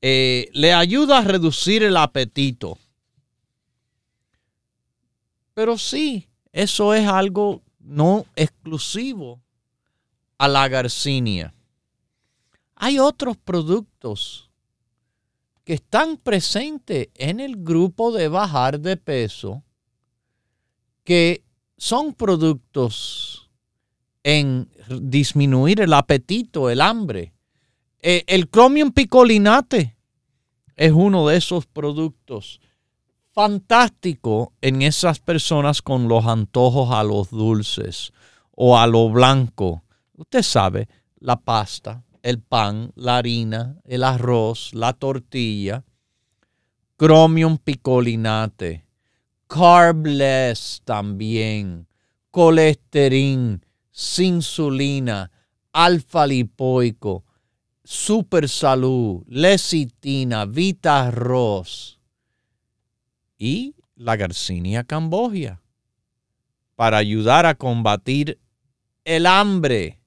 eh, 0.03 0.47
le 0.53 0.73
ayuda 0.73 1.17
a 1.17 1.23
reducir 1.23 1.81
el 1.81 1.97
apetito. 1.97 2.77
Pero 5.55 5.75
sí, 5.79 6.28
eso 6.51 6.93
es 6.93 7.07
algo 7.07 7.61
no 7.79 8.25
exclusivo 8.35 9.41
a 10.37 10.47
la 10.47 10.67
garcinia. 10.67 11.53
Hay 12.75 12.99
otros 12.99 13.37
productos 13.37 14.49
que 15.63 15.73
están 15.73 16.17
presentes 16.17 17.09
en 17.15 17.39
el 17.39 17.57
grupo 17.57 18.11
de 18.11 18.27
bajar 18.27 18.79
de 18.79 18.97
peso, 18.97 19.63
que 21.03 21.43
son 21.77 22.13
productos 22.13 23.49
en 24.23 24.69
disminuir 25.01 25.81
el 25.81 25.93
apetito, 25.93 26.69
el 26.69 26.81
hambre. 26.81 27.33
Eh, 28.01 28.23
el 28.27 28.49
Chromium 28.49 28.91
picolinate 28.91 29.97
es 30.75 30.91
uno 30.91 31.27
de 31.27 31.37
esos 31.37 31.65
productos. 31.65 32.61
Fantástico 33.31 34.53
en 34.61 34.81
esas 34.81 35.19
personas 35.19 35.81
con 35.81 36.07
los 36.07 36.25
antojos 36.25 36.91
a 36.91 37.03
los 37.03 37.29
dulces 37.29 38.11
o 38.51 38.77
a 38.77 38.87
lo 38.87 39.09
blanco. 39.09 39.83
Usted 40.17 40.41
sabe, 40.41 40.87
la 41.19 41.39
pasta, 41.39 42.03
el 42.23 42.39
pan, 42.39 42.91
la 42.95 43.17
harina, 43.17 43.77
el 43.85 44.03
arroz, 44.03 44.73
la 44.73 44.93
tortilla, 44.93 45.83
chromium 46.97 47.57
picolinate, 47.57 48.85
carbless 49.47 50.81
también, 50.83 51.87
colesterol, 52.31 53.61
insulina, 54.17 55.31
alfa 55.71 56.27
lipoico, 56.27 57.23
super 57.83 58.49
salud, 58.49 59.23
lecitina, 59.27 60.45
vita 60.45 61.07
arroz 61.07 61.98
y 63.39 63.73
la 63.95 64.17
garcinia 64.17 64.83
cambogia 64.83 65.61
para 66.75 66.97
ayudar 66.97 67.47
a 67.47 67.55
combatir 67.55 68.37
el 69.05 69.25
hambre 69.25 69.99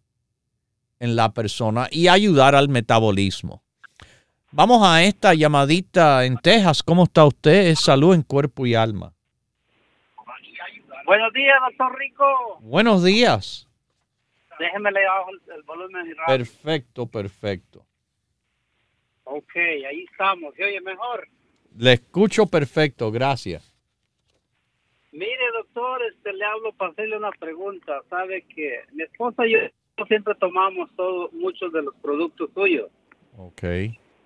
en 1.01 1.17
la 1.17 1.33
persona 1.33 1.89
y 1.91 2.07
ayudar 2.07 2.55
al 2.55 2.69
metabolismo. 2.69 3.63
Vamos 4.53 4.87
a 4.87 5.03
esta 5.03 5.35
llamadita 5.35 6.25
en 6.25 6.37
Texas. 6.37 6.83
¿Cómo 6.83 7.05
está 7.05 7.25
usted? 7.25 7.75
salud 7.75 8.15
en 8.15 8.23
cuerpo 8.23 8.67
y 8.67 8.75
alma. 8.75 9.13
Buenos 11.07 11.33
días, 11.33 11.57
doctor 11.69 11.99
Rico. 11.99 12.59
Buenos 12.61 13.03
días. 13.03 13.69
Déjeme 14.59 14.93
leer 14.93 15.09
el, 15.55 15.63
volumen. 15.65 16.15
Perfecto, 16.27 17.07
perfecto. 17.07 17.85
Ok, 19.25 19.57
ahí 19.57 20.05
estamos. 20.11 20.55
¿Se 20.55 20.65
oye 20.65 20.81
mejor? 20.81 21.29
Le 21.79 21.95
escucho 21.95 22.47
perfecto, 22.47 23.11
gracias. 23.11 23.73
Mire, 25.13 25.45
doctor, 25.55 26.03
este, 26.05 26.33
le 26.33 26.45
hablo 26.45 26.73
para 26.73 26.93
hacerle 26.93 27.19
una 27.19 27.31
pregunta. 27.33 28.01
Sabe 28.09 28.43
que 28.43 28.81
mi 28.93 29.03
esposa 29.03 29.47
y 29.47 29.53
yo 29.53 30.07
siempre 30.07 30.35
tomamos 30.37 30.91
todo, 30.97 31.31
muchos 31.33 31.73
de 31.73 31.83
los 31.83 31.95
productos 31.97 32.51
suyos. 32.55 32.91
Ok. 33.37 33.63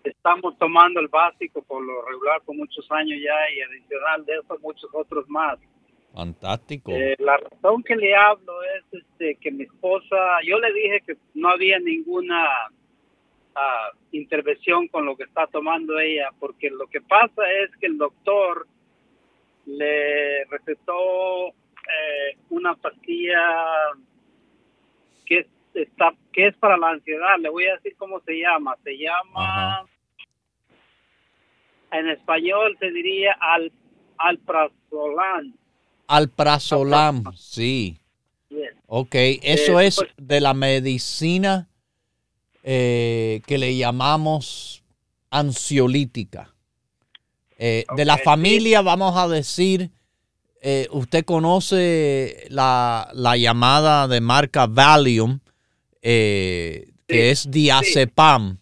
Estamos 0.05 0.57
tomando 0.59 1.01
el 1.01 1.09
básico 1.09 1.63
por 1.63 1.85
lo 1.85 2.03
regular 2.03 2.41
por 2.43 2.57
muchos 2.57 2.87
años 2.93 3.19
ya 3.21 3.35
y 3.55 3.61
adicional 3.61 4.25
de 4.25 4.35
eso 4.35 4.59
muchos 4.63 4.89
otros 4.93 5.29
más. 5.29 5.59
Fantástico. 6.15 6.93
Eh, 6.93 7.17
la 7.19 7.37
razón 7.37 7.83
que 7.83 7.97
le 7.97 8.15
hablo 8.15 8.53
es 8.79 9.03
este, 9.03 9.35
que 9.37 9.51
mi 9.51 9.65
esposa, 9.65 10.17
yo 10.47 10.59
le 10.59 10.73
dije 10.73 11.03
que 11.07 11.17
no 11.35 11.51
había 11.51 11.79
ninguna 11.79 12.49
intervención 14.13 14.89
con 14.89 15.07
lo 15.07 15.17
que 15.17 15.25
está 15.25 15.47
tomando 15.47 15.99
ella, 15.99 16.31
porque 16.39 16.71
lo 16.71 16.87
que 16.87 17.01
pasa 17.01 17.43
es 17.65 17.75
que 17.79 17.87
el 17.87 17.99
doctor 17.99 18.67
le 19.67 20.45
recetó 20.45 21.49
eh, 21.49 22.37
una 22.51 22.75
pastilla 22.75 23.43
que 25.25 25.47
está 25.75 26.13
que 26.33 26.49
es 26.49 26.57
para 26.57 26.77
la 26.77 26.91
ansiedad. 26.91 27.39
Le 27.41 27.49
voy 27.49 27.67
a 27.67 27.77
decir 27.77 27.95
cómo 27.97 28.21
se 28.21 28.39
llama. 28.39 28.77
Se 28.85 28.97
llama 28.97 29.87
en 31.93 32.09
español 32.09 32.77
se 32.79 32.91
diría 32.91 33.37
al 33.41 33.73
alprazolam 34.19 35.55
Alprazolam, 36.09 37.25
sí. 37.35 37.99
Ok, 38.87 39.15
eso 39.43 39.81
eh, 39.81 39.87
es 39.87 39.97
pues 39.97 40.15
de 40.17 40.41
la 40.41 40.55
medicina 40.55 41.69
eh, 42.69 43.43
que 43.47 43.59
le 43.59 43.77
llamamos 43.77 44.83
ansiolítica. 45.31 46.53
Eh, 47.59 47.85
de 47.97 48.05
la 48.05 48.19
familia, 48.19 48.83
vamos 48.83 49.17
a 49.17 49.29
decir, 49.29 49.93
usted 50.91 51.25
conoce 51.25 52.45
la, 52.49 53.09
llamada 53.39 54.09
de 54.09 54.21
marca 54.21 54.67
Valium, 54.67 55.39
que 56.03 56.91
es 57.07 57.49
diazepam. 57.49 58.59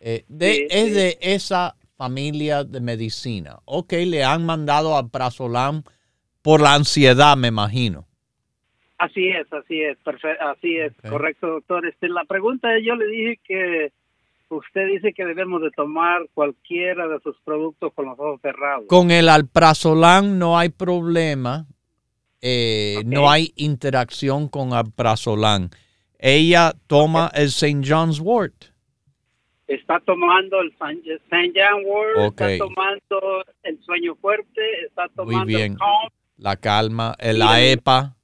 es 0.00 0.24
de 0.26 1.18
esa 1.20 1.76
familia 1.98 2.64
de 2.64 2.80
medicina. 2.80 3.58
Ok, 3.66 3.92
le 3.92 4.24
han 4.24 4.46
mandado 4.46 4.96
alprazolam 4.96 5.82
por 6.40 6.62
la 6.62 6.74
ansiedad, 6.74 7.36
me 7.36 7.48
imagino. 7.48 8.07
Así 8.98 9.28
es, 9.28 9.50
así 9.52 9.80
es, 9.80 9.96
perfecto, 9.98 10.44
así 10.44 10.76
es, 10.76 10.92
correcto, 11.08 11.46
doctor. 11.46 11.86
Este, 11.86 12.08
la 12.08 12.24
pregunta 12.24 12.68
yo 12.82 12.96
le 12.96 13.06
dije 13.06 13.40
que 13.44 13.92
usted 14.48 14.88
dice 14.88 15.12
que 15.12 15.24
debemos 15.24 15.62
de 15.62 15.70
tomar 15.70 16.22
cualquiera 16.34 17.06
de 17.06 17.20
sus 17.20 17.36
productos 17.44 17.92
con 17.94 18.06
los 18.06 18.18
ojos 18.18 18.40
cerrados. 18.40 18.86
Con 18.88 19.12
el 19.12 19.28
alprazolam 19.28 20.38
no 20.38 20.58
hay 20.58 20.70
problema, 20.70 21.66
eh, 22.42 23.02
no 23.06 23.30
hay 23.30 23.52
interacción 23.54 24.48
con 24.48 24.72
alprazolam. 24.72 25.70
Ella 26.18 26.72
toma 26.88 27.30
el 27.34 27.46
St. 27.46 27.82
John's 27.86 28.18
Wort. 28.18 28.64
Está 29.68 30.00
tomando 30.00 30.60
el 30.60 30.70
St. 30.70 31.52
John's 31.54 31.86
Wort, 31.86 32.40
está 32.40 32.58
tomando 32.58 33.44
el 33.62 33.80
sueño 33.84 34.16
fuerte, 34.16 34.60
está 34.86 35.06
tomando 35.14 35.44
Muy 35.44 35.54
bien 35.54 35.76
la 36.38 36.56
calma, 36.56 37.14
la 37.20 37.60
EPA. 37.62 38.16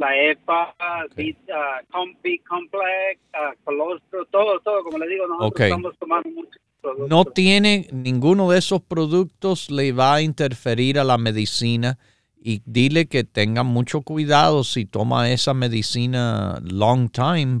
La 0.00 0.16
EPA, 0.16 0.74
okay. 1.12 1.36
complex, 2.48 3.20
colostro, 3.64 4.24
todo, 4.30 4.58
todo, 4.60 4.82
como 4.82 4.96
le 4.96 5.06
digo, 5.06 5.26
nosotros 5.28 5.60
estamos 5.60 5.94
tomando 5.98 6.30
muchos 6.30 6.56
productos. 6.80 7.08
No 7.10 7.26
tiene 7.26 7.86
ninguno 7.92 8.50
de 8.50 8.60
esos 8.60 8.80
productos 8.80 9.70
le 9.70 9.92
va 9.92 10.14
a 10.14 10.22
interferir 10.22 10.98
a 10.98 11.04
la 11.04 11.18
medicina 11.18 11.98
y 12.42 12.62
dile 12.64 13.08
que 13.08 13.24
tenga 13.24 13.62
mucho 13.62 14.00
cuidado 14.00 14.64
si 14.64 14.86
toma 14.86 15.30
esa 15.30 15.52
medicina 15.52 16.58
long 16.62 17.10
time, 17.10 17.60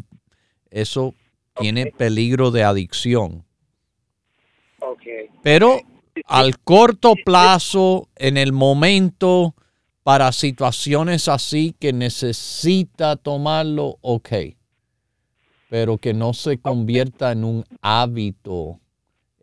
eso 0.70 1.14
tiene 1.56 1.92
peligro 1.92 2.50
de 2.50 2.64
adicción. 2.64 3.44
Okay. 4.78 5.26
Pero 5.42 5.78
al 6.24 6.58
corto 6.58 7.16
plazo, 7.22 8.08
en 8.16 8.38
el 8.38 8.54
momento, 8.54 9.54
para 10.02 10.32
situaciones 10.32 11.28
así 11.28 11.74
que 11.78 11.92
necesita 11.92 13.16
tomarlo, 13.16 13.98
ok. 14.00 14.28
Pero 15.68 15.98
que 15.98 16.14
no 16.14 16.32
se 16.32 16.58
convierta 16.58 17.32
en 17.32 17.44
un 17.44 17.64
hábito, 17.80 18.80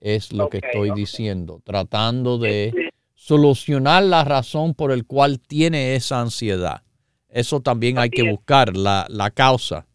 es 0.01 0.33
lo 0.33 0.49
que 0.49 0.57
estoy 0.57 0.91
diciendo. 0.91 1.61
Tratando 1.63 2.37
de 2.37 2.91
solucionar 3.13 4.03
la 4.03 4.23
razón 4.23 4.73
por 4.73 4.91
el 4.91 5.05
cual 5.05 5.39
tiene 5.39 5.95
esa 5.95 6.21
ansiedad. 6.21 6.83
Eso 7.29 7.61
también 7.61 7.97
hay 7.97 8.09
que 8.09 8.29
buscar, 8.29 8.75
la, 8.75 9.05
la 9.09 9.31
causa. 9.31 9.85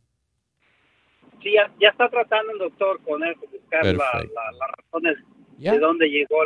Sí, 1.43 1.51
ya, 1.81 1.89
está 1.89 2.09
tratando 2.09 2.53
el 2.53 2.59
doctor 2.59 3.01
con 3.03 3.25
eso, 3.25 3.41
buscar 3.51 3.85
las 3.85 4.05
razones 4.79 5.17
de 5.71 5.79
dónde 5.79 6.09
llegó 6.09 6.37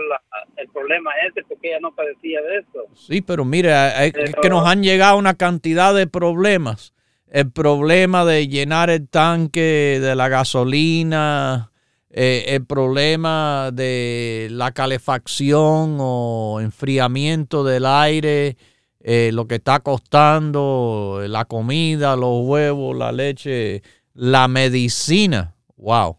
el 0.56 0.68
problema 0.68 1.10
ese, 1.28 1.42
porque 1.48 1.68
ella 1.68 1.80
no 1.80 1.94
padecía 1.94 2.40
de 2.42 2.58
eso. 2.58 2.86
Sí, 2.94 3.22
pero 3.22 3.44
mire, 3.44 3.72
es 4.06 4.34
que 4.40 4.50
nos 4.50 4.66
han 4.66 4.82
llegado 4.82 5.16
una 5.16 5.34
cantidad 5.34 5.94
de 5.94 6.06
problemas. 6.06 6.92
El 7.28 7.50
problema 7.50 8.24
de 8.24 8.46
llenar 8.48 8.90
el 8.90 9.08
tanque 9.08 9.98
de 10.00 10.14
la 10.14 10.28
gasolina, 10.28 11.72
eh, 12.10 12.44
el 12.54 12.64
problema 12.64 13.70
de 13.72 14.48
la 14.50 14.72
calefacción 14.72 15.98
o 16.00 16.60
enfriamiento 16.60 17.64
del 17.64 17.84
aire, 17.84 18.56
eh, 19.00 19.30
lo 19.32 19.46
que 19.46 19.56
está 19.56 19.80
costando, 19.80 21.20
la 21.26 21.44
comida, 21.44 22.16
los 22.16 22.46
huevos, 22.46 22.96
la 22.96 23.12
leche, 23.12 23.82
la 24.14 24.48
medicina. 24.48 25.54
Wow. 25.76 26.16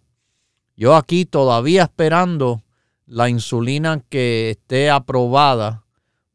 Yo 0.75 0.95
aquí 0.95 1.25
todavía 1.25 1.83
esperando 1.83 2.61
la 3.07 3.29
insulina 3.29 4.03
que 4.09 4.51
esté 4.51 4.89
aprobada 4.89 5.85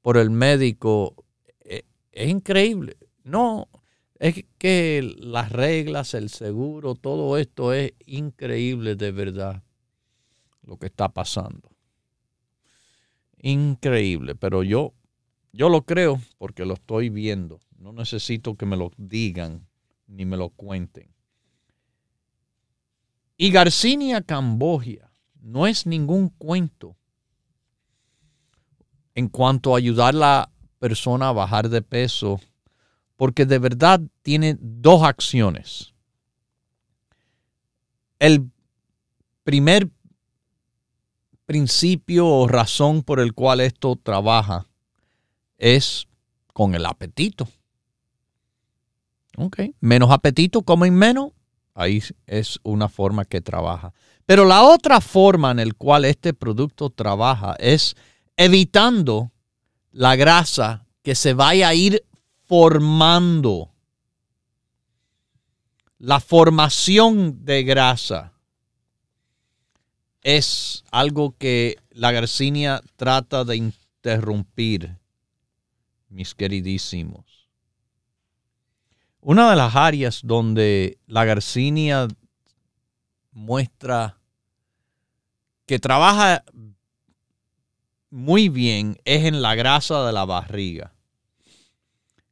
por 0.01 0.17
el 0.17 0.31
médico 0.31 1.15
eh, 1.61 1.85
es, 2.11 2.29
increíble. 2.29 2.97
No, 3.23 3.69
es 4.19 4.45
que 4.59 5.15
las 5.19 5.53
reglas, 5.53 6.15
el 6.15 6.31
seguro, 6.31 6.95
todo 6.95 7.37
esto 7.39 7.73
es 7.73 7.93
increíble 8.07 8.97
de 8.97 9.13
verdad 9.13 9.63
lo 10.63 10.79
que 10.79 10.87
está 10.87 11.11
pasando. 11.11 11.71
Increíble, 13.39 14.35
pero 14.35 14.63
yo 14.63 14.95
yo 15.53 15.69
lo 15.69 15.83
creo 15.85 16.21
porque 16.39 16.65
lo 16.65 16.75
estoy 16.75 17.11
viendo. 17.11 17.61
No 17.77 17.93
necesito 17.93 18.55
que 18.57 18.65
me 18.65 18.77
lo 18.77 18.91
digan 18.97 19.67
ni 20.07 20.25
me 20.25 20.39
lo 20.39 20.49
cuenten. 20.49 21.15
Y 23.37 23.51
Garcinia 23.51 24.23
Cambogia 24.23 25.12
no 25.42 25.66
es 25.66 25.87
ningún 25.87 26.28
cuento 26.31 26.96
en 29.14 29.28
cuanto 29.28 29.74
a 29.74 29.78
ayudar 29.78 30.14
a 30.14 30.18
la 30.18 30.50
persona 30.78 31.28
a 31.28 31.33
bajar 31.33 31.68
de 31.68 31.83
peso, 31.83 32.40
porque 33.16 33.44
de 33.44 33.59
verdad 33.59 34.00
tiene 34.22 34.57
dos 34.59 35.02
acciones. 35.02 35.94
El 38.18 38.50
primer, 39.44 39.90
principio 41.44 42.26
o 42.26 42.48
razón 42.48 43.02
por 43.02 43.20
el 43.20 43.35
cual 43.35 43.61
esto 43.61 43.96
trabaja 43.96 44.66
es 45.59 46.09
con 46.52 46.74
el 46.74 46.87
apetito. 46.87 47.48
Ok, 49.37 49.61
menos 49.81 50.11
apetito, 50.11 50.62
comen 50.62 50.94
menos. 50.94 51.33
Ahí 51.75 52.03
es 52.27 52.61
una 52.63 52.89
forma 52.89 53.25
que 53.25 53.41
trabaja. 53.41 53.93
Pero 54.27 54.45
la 54.45 54.63
otra 54.63 55.01
forma 55.01 55.51
en 55.51 55.57
la 55.69 55.75
cual 55.77 56.05
este 56.05 56.35
producto 56.35 56.91
trabaja 56.91 57.57
es 57.59 57.97
evitando 58.37 59.33
la 59.91 60.17
grasa 60.17 60.87
que 61.03 61.15
se 61.15 61.35
vaya 61.35 61.69
a 61.69 61.75
ir 61.75 62.05
formando. 62.47 63.71
La 65.99 66.21
formación 66.21 67.45
de 67.45 67.63
grasa 67.63 68.33
es 70.23 70.85
algo 70.91 71.37
que 71.37 71.77
la 71.91 72.13
garcinia 72.13 72.81
trata 72.97 73.45
de 73.45 73.57
interrumpir, 73.57 74.97
mis 76.09 76.35
queridísimos. 76.35 77.41
Una 79.25 79.51
de 79.51 79.57
las 79.57 79.77
áreas 79.77 80.21
donde 80.25 80.99
la 81.07 81.25
garcinia 81.25 82.09
muestra 83.31 84.19
que 85.65 85.79
trabaja 85.79 86.43
muy 88.11 88.49
bien 88.49 88.99
es 89.05 89.25
en 89.25 89.41
la 89.41 89.55
grasa 89.55 90.05
de 90.05 90.13
la 90.13 90.25
barriga. 90.25 90.93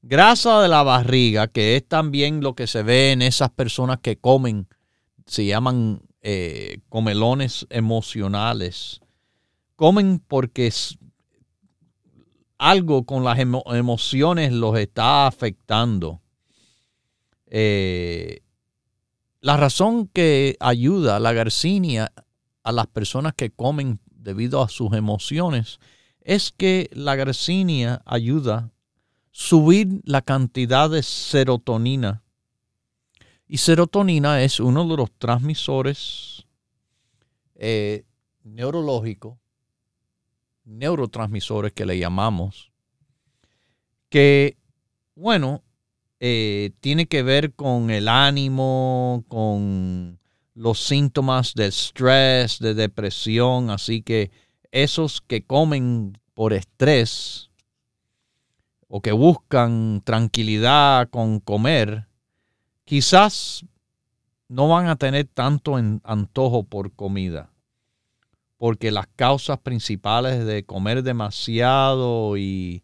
Grasa 0.02 0.60
de 0.62 0.66
la 0.66 0.82
barriga, 0.82 1.46
que 1.46 1.76
es 1.76 1.86
también 1.86 2.42
lo 2.42 2.56
que 2.56 2.66
se 2.66 2.82
ve 2.82 3.12
en 3.12 3.22
esas 3.22 3.50
personas 3.50 4.00
que 4.02 4.16
comen, 4.16 4.66
se 5.26 5.46
llaman 5.46 6.02
eh, 6.22 6.80
comelones 6.88 7.68
emocionales. 7.70 9.00
Comen 9.76 10.18
porque 10.18 10.72
algo 12.58 13.04
con 13.04 13.22
las 13.22 13.38
emociones 13.38 14.52
los 14.52 14.76
está 14.76 15.28
afectando. 15.28 16.20
Eh, 17.50 18.42
la 19.40 19.56
razón 19.56 20.06
que 20.06 20.56
ayuda 20.60 21.18
la 21.18 21.32
garcinia 21.32 22.12
a 22.62 22.72
las 22.72 22.86
personas 22.86 23.34
que 23.34 23.50
comen 23.50 24.00
debido 24.06 24.62
a 24.62 24.68
sus 24.68 24.92
emociones 24.92 25.80
es 26.22 26.52
que 26.52 26.88
la 26.92 27.16
garcinia 27.16 28.02
ayuda 28.06 28.56
a 28.56 28.70
subir 29.32 30.00
la 30.04 30.22
cantidad 30.22 30.88
de 30.88 31.02
serotonina. 31.02 32.22
Y 33.48 33.58
serotonina 33.58 34.42
es 34.42 34.60
uno 34.60 34.86
de 34.86 34.96
los 34.96 35.10
transmisores 35.18 36.46
eh, 37.56 38.04
neurológicos, 38.44 39.38
neurotransmisores 40.64 41.72
que 41.72 41.84
le 41.84 41.98
llamamos, 41.98 42.70
que, 44.08 44.56
bueno, 45.14 45.64
eh, 46.20 46.72
tiene 46.80 47.06
que 47.06 47.22
ver 47.22 47.54
con 47.54 47.90
el 47.90 48.06
ánimo, 48.06 49.24
con 49.28 50.18
los 50.54 50.78
síntomas 50.78 51.54
de 51.54 51.68
estrés, 51.68 52.58
de 52.58 52.74
depresión. 52.74 53.70
Así 53.70 54.02
que 54.02 54.30
esos 54.70 55.22
que 55.22 55.42
comen 55.42 56.18
por 56.34 56.52
estrés 56.52 57.50
o 58.86 59.00
que 59.00 59.12
buscan 59.12 60.02
tranquilidad 60.04 61.08
con 61.08 61.40
comer, 61.40 62.06
quizás 62.84 63.64
no 64.48 64.68
van 64.68 64.88
a 64.88 64.96
tener 64.96 65.26
tanto 65.26 65.76
antojo 65.76 66.64
por 66.64 66.92
comida. 66.92 67.50
Porque 68.58 68.90
las 68.90 69.06
causas 69.16 69.58
principales 69.60 70.44
de 70.44 70.64
comer 70.64 71.02
demasiado 71.02 72.36
y, 72.36 72.82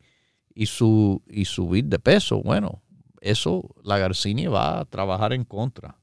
su, 0.65 1.23
y 1.29 1.45
subir 1.45 1.85
de 1.85 1.99
peso, 1.99 2.41
bueno, 2.41 2.83
eso 3.31 3.75
la 3.83 3.99
garcinia 3.99 4.51
va 4.51 4.81
a 4.81 4.85
trabajar 4.85 5.33
en 5.33 5.45
contra. 5.45 5.99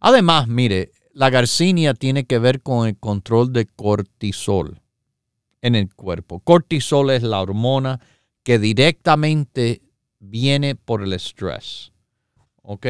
Además, 0.00 0.48
mire, 0.48 0.92
la 1.12 1.30
garcinia 1.30 1.94
tiene 1.94 2.24
que 2.24 2.38
ver 2.38 2.62
con 2.62 2.88
el 2.88 2.98
control 2.98 3.52
de 3.52 3.66
cortisol 3.66 4.80
en 5.60 5.74
el 5.74 5.94
cuerpo. 5.94 6.40
Cortisol 6.40 7.10
es 7.10 7.22
la 7.22 7.40
hormona 7.40 8.00
que 8.42 8.58
directamente 8.58 9.82
viene 10.18 10.74
por 10.74 11.02
el 11.02 11.12
estrés. 11.12 11.92
¿Ok? 12.62 12.86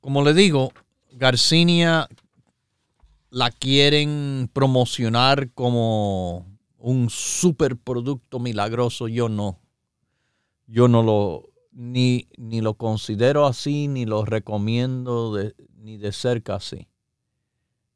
Como 0.00 0.24
le 0.24 0.34
digo, 0.34 0.72
Garcinia 1.12 2.08
la 3.30 3.50
quieren 3.50 4.50
promocionar 4.52 5.50
como 5.52 6.51
un 6.82 7.08
superproducto 7.10 8.40
milagroso, 8.40 9.08
yo 9.08 9.28
no. 9.28 9.60
Yo 10.66 10.88
no 10.88 11.02
lo, 11.02 11.50
ni, 11.70 12.28
ni 12.36 12.60
lo 12.60 12.74
considero 12.74 13.46
así, 13.46 13.88
ni 13.88 14.04
lo 14.04 14.24
recomiendo 14.24 15.34
ni 15.76 15.96
de 15.96 16.12
cerca 16.12 16.56
así. 16.56 16.88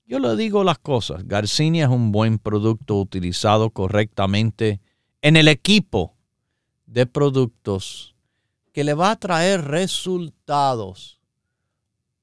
Yo 0.07 0.21
le 0.21 0.37
digo 0.37 0.63
las 0.63 0.79
cosas. 0.79 1.27
Garcinia 1.27 1.87
es 1.87 1.91
un 1.91 2.13
buen 2.13 2.39
producto 2.39 3.01
utilizado 3.01 3.71
correctamente 3.71 4.81
en 5.21 5.37
el 5.37 5.49
equipo 5.49 6.17
de 6.87 7.07
productos 7.07 8.15
que 8.73 8.85
le 8.85 8.95
va 8.95 9.11
a 9.11 9.19
traer 9.19 9.63
resultados. 9.63 11.21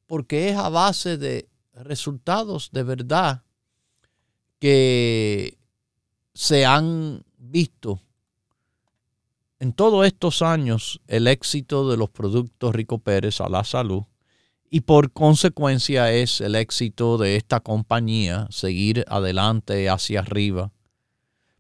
Porque 0.06 0.50
es 0.50 0.56
a 0.56 0.70
base 0.70 1.18
de 1.18 1.50
resultados 1.74 2.70
de 2.72 2.84
verdad 2.84 3.44
que 4.60 5.58
se 6.34 6.66
han 6.66 7.24
visto 7.38 8.02
en 9.60 9.74
todos 9.74 10.06
estos 10.06 10.42
años 10.42 11.00
el 11.08 11.28
éxito 11.28 11.90
de 11.90 11.98
los 11.98 12.10
productos 12.10 12.76
Rico 12.76 12.98
Pérez 12.98 13.40
a 13.40 13.50
la 13.50 13.64
salud 13.64 14.04
y 14.70 14.82
por 14.82 15.12
consecuencia 15.12 16.12
es 16.12 16.42
el 16.42 16.56
éxito 16.56 17.18
de 17.18 17.36
esta 17.36 17.60
compañía 17.60 18.48
seguir 18.50 19.06
adelante 19.08 19.90
hacia 19.90 20.22
arriba 20.22 20.72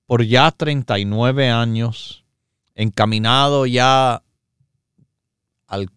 por 0.05 0.23
ya 0.23 0.51
39 0.51 1.49
años, 1.49 2.25
encaminado 2.75 3.65
ya 3.65 4.21
al 5.67 5.89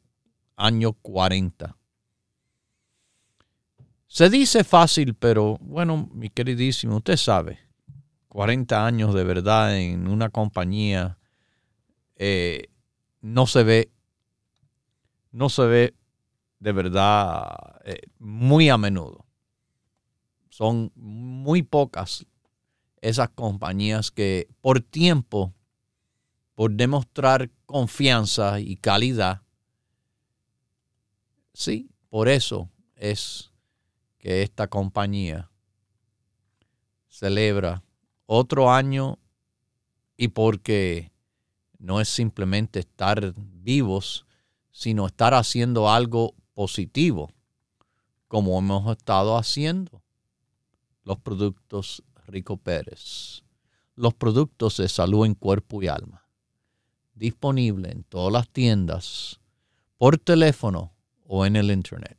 año 0.57 0.93
40. 0.93 1.77
Se 4.07 4.31
dice 4.31 4.65
fácil, 4.65 5.15
pero 5.15 5.59
bueno, 5.61 6.09
mi 6.13 6.31
queridísimo, 6.31 6.97
usted 6.97 7.17
sabe, 7.17 7.59
40 8.37 8.85
años 8.85 9.15
de 9.15 9.25
verdad 9.25 9.79
en 9.79 10.09
una 10.09 10.29
compañía 10.29 11.17
eh, 12.17 12.69
no 13.23 13.47
se 13.47 13.65
ve, 13.65 13.91
no 15.33 15.49
se 15.49 15.65
ve 15.65 15.95
de 16.59 16.73
verdad 16.73 17.81
eh, 17.87 18.03
muy 18.19 18.69
a 18.69 18.77
menudo. 18.77 19.25
Son 20.51 20.93
muy 20.97 21.63
pocas 21.63 22.27
esas 23.01 23.31
compañías 23.31 24.11
que 24.11 24.51
por 24.61 24.83
tiempo, 24.83 25.55
por 26.55 26.73
demostrar 26.73 27.51
confianza 27.65 28.61
y 28.61 28.77
calidad, 28.77 29.45
sí, 31.55 31.89
por 32.11 32.29
eso 32.29 32.69
es 32.97 33.51
que 34.19 34.43
esta 34.43 34.69
compañía 34.69 35.51
celebra 37.09 37.83
otro 38.27 38.71
año 38.71 39.19
y 40.17 40.29
porque 40.29 41.13
no 41.79 42.01
es 42.01 42.09
simplemente 42.09 42.81
estar 42.81 43.35
vivos, 43.37 44.27
sino 44.71 45.07
estar 45.07 45.35
haciendo 45.35 45.91
algo 45.91 46.35
positivo, 46.55 47.33
como 48.29 48.59
hemos 48.59 48.91
estado 48.97 49.37
haciendo 49.37 50.03
los 51.05 51.19
productos 51.19 52.03
Rico 52.27 52.57
Pérez, 52.57 53.43
los 53.95 54.15
productos 54.15 54.79
de 54.79 54.89
salud 54.89 55.25
en 55.25 55.35
cuerpo 55.35 55.83
y 55.83 55.89
alma, 55.89 56.29
disponible 57.15 57.93
en 57.93 58.03
todas 58.05 58.33
las 58.33 58.49
tiendas, 58.49 59.41
por 59.97 60.19
teléfono 60.19 60.93
o 61.25 61.47
en 61.47 61.57
el 61.57 61.71
internet. 61.71 62.19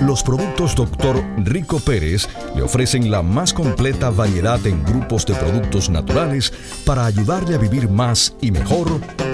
Los 0.00 0.22
productos 0.22 0.76
Dr. 0.76 1.24
Rico 1.38 1.80
Pérez 1.80 2.28
le 2.54 2.62
ofrecen 2.62 3.10
la 3.10 3.20
más 3.22 3.52
completa 3.52 4.10
variedad 4.10 4.64
en 4.64 4.84
grupos 4.84 5.26
de 5.26 5.34
productos 5.34 5.90
naturales 5.90 6.52
para 6.86 7.04
ayudarle 7.04 7.56
a 7.56 7.58
vivir 7.58 7.88
más 7.90 8.32
y 8.40 8.52
mejor 8.52 8.86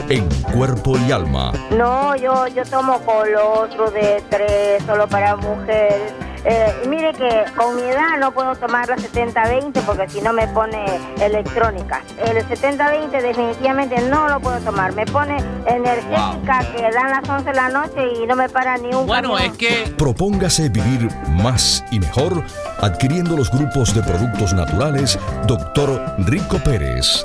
en 0.09 0.27
cuerpo 0.55 0.97
y 1.07 1.13
alma. 1.13 1.53
No, 1.71 2.17
yo, 2.17 2.47
yo 2.47 2.65
tomo 2.65 2.99
colostro 3.01 3.91
de 3.91 4.23
tres, 4.31 4.83
solo 4.87 5.07
para 5.07 5.37
mujeres 5.37 6.13
eh, 6.45 6.83
mire 6.89 7.13
que 7.13 7.45
con 7.57 7.77
mi 7.77 7.83
edad 7.83 8.19
no 8.19 8.33
puedo 8.33 8.55
tomar 8.57 8.89
la 8.89 8.97
70-20 8.97 9.73
porque 9.87 10.09
si 10.09 10.21
no 10.21 10.33
me 10.33 10.47
pone 10.49 10.85
electrónica. 11.21 12.03
El 12.19 12.37
70-20 12.47 13.11
definitivamente 13.11 14.01
no 14.03 14.29
lo 14.29 14.41
puedo 14.41 14.61
tomar. 14.61 14.95
Me 14.95 15.07
pone 15.07 15.39
energética 15.67 16.61
que 16.77 16.83
dan 16.83 17.11
las 17.11 17.29
11 17.29 17.45
de 17.45 17.55
la 17.55 17.69
noche 17.69 18.01
y 18.21 18.27
no 18.27 18.37
me 18.37 18.49
para 18.49 18.77
ni 18.77 18.93
un 18.95 19.07
Bueno, 19.07 19.39
es 19.39 19.53
que... 19.57 19.95
Propóngase 19.97 20.69
vivir 20.69 21.09
más 21.43 21.85
y 21.91 22.01
mejor 22.01 22.43
adquiriendo 22.81 23.37
los 23.37 23.51
grupos 23.51 23.95
de 23.95 24.03
productos 24.03 24.53
naturales 24.53 25.19
Dr. 25.47 26.17
Rico 26.19 26.59
Pérez. 26.59 27.25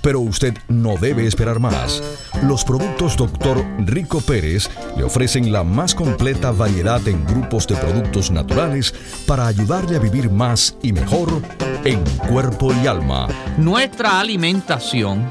pero 0.00 0.20
usted 0.20 0.56
no 0.68 0.96
debe 0.96 1.26
esperar 1.26 1.60
más. 1.60 2.02
Los 2.42 2.64
productos 2.64 3.16
Dr. 3.16 3.64
Rico 3.78 4.20
Pérez 4.20 4.68
le 4.96 5.04
ofrecen 5.04 5.52
la 5.52 5.64
más 5.64 5.94
completa 5.94 6.50
variedad 6.50 7.06
en 7.06 7.24
grupos 7.24 7.66
de 7.66 7.76
productos 7.76 8.30
naturales 8.30 8.94
para 9.26 9.46
ayudarle 9.46 9.96
a 9.96 10.00
vivir 10.00 10.30
más 10.30 10.76
y 10.82 10.92
mejor 10.92 11.40
en 11.84 12.02
cuerpo 12.28 12.72
y 12.82 12.86
alma. 12.86 13.28
Nuestra 13.58 14.20
alimentación 14.20 15.26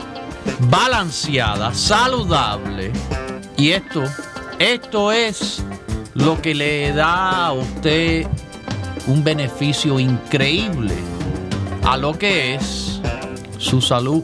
balanceada, 0.69 1.73
saludable. 1.73 2.91
Y 3.57 3.71
esto, 3.71 4.03
esto 4.59 5.11
es 5.11 5.63
lo 6.13 6.41
que 6.41 6.55
le 6.55 6.93
da 6.93 7.47
a 7.47 7.53
usted 7.53 8.25
un 9.07 9.23
beneficio 9.23 9.99
increíble 9.99 10.93
a 11.83 11.97
lo 11.97 12.17
que 12.17 12.55
es 12.55 13.01
su 13.57 13.81
salud 13.81 14.23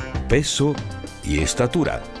peso 0.31 0.73
y 1.25 1.39
estatura. 1.39 2.20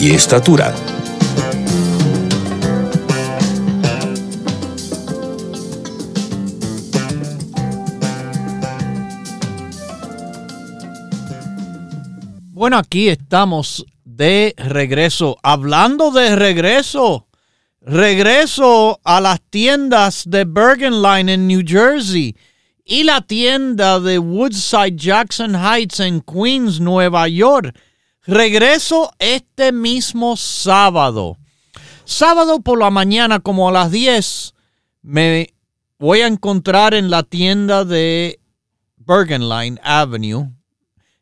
y 0.00 0.12
estatura. 0.12 0.74
Bueno, 12.52 12.78
aquí 12.78 13.08
estamos 13.08 13.84
de 14.04 14.54
regreso. 14.56 15.36
Hablando 15.42 16.10
de 16.10 16.34
regreso, 16.34 17.26
regreso 17.80 19.00
a 19.04 19.20
las 19.20 19.40
tiendas 19.50 20.24
de 20.26 20.44
Bergen 20.44 21.02
Line 21.02 21.34
en 21.34 21.46
New 21.46 21.62
Jersey 21.66 22.34
y 22.84 23.04
la 23.04 23.20
tienda 23.20 24.00
de 24.00 24.18
Woodside 24.18 24.96
Jackson 24.96 25.54
Heights 25.54 26.00
en 26.00 26.22
Queens, 26.22 26.80
Nueva 26.80 27.28
York. 27.28 27.74
Regreso 28.26 29.12
este 29.18 29.72
mismo 29.72 30.36
sábado. 30.36 31.36
Sábado 32.04 32.60
por 32.60 32.78
la 32.78 32.90
mañana, 32.90 33.40
como 33.40 33.68
a 33.68 33.72
las 33.72 33.90
10, 33.90 34.54
me 35.02 35.54
voy 35.98 36.20
a 36.20 36.26
encontrar 36.26 36.94
en 36.94 37.10
la 37.10 37.22
tienda 37.22 37.84
de 37.84 38.40
Bergen 38.96 39.48
Line 39.48 39.80
Avenue 39.82 40.50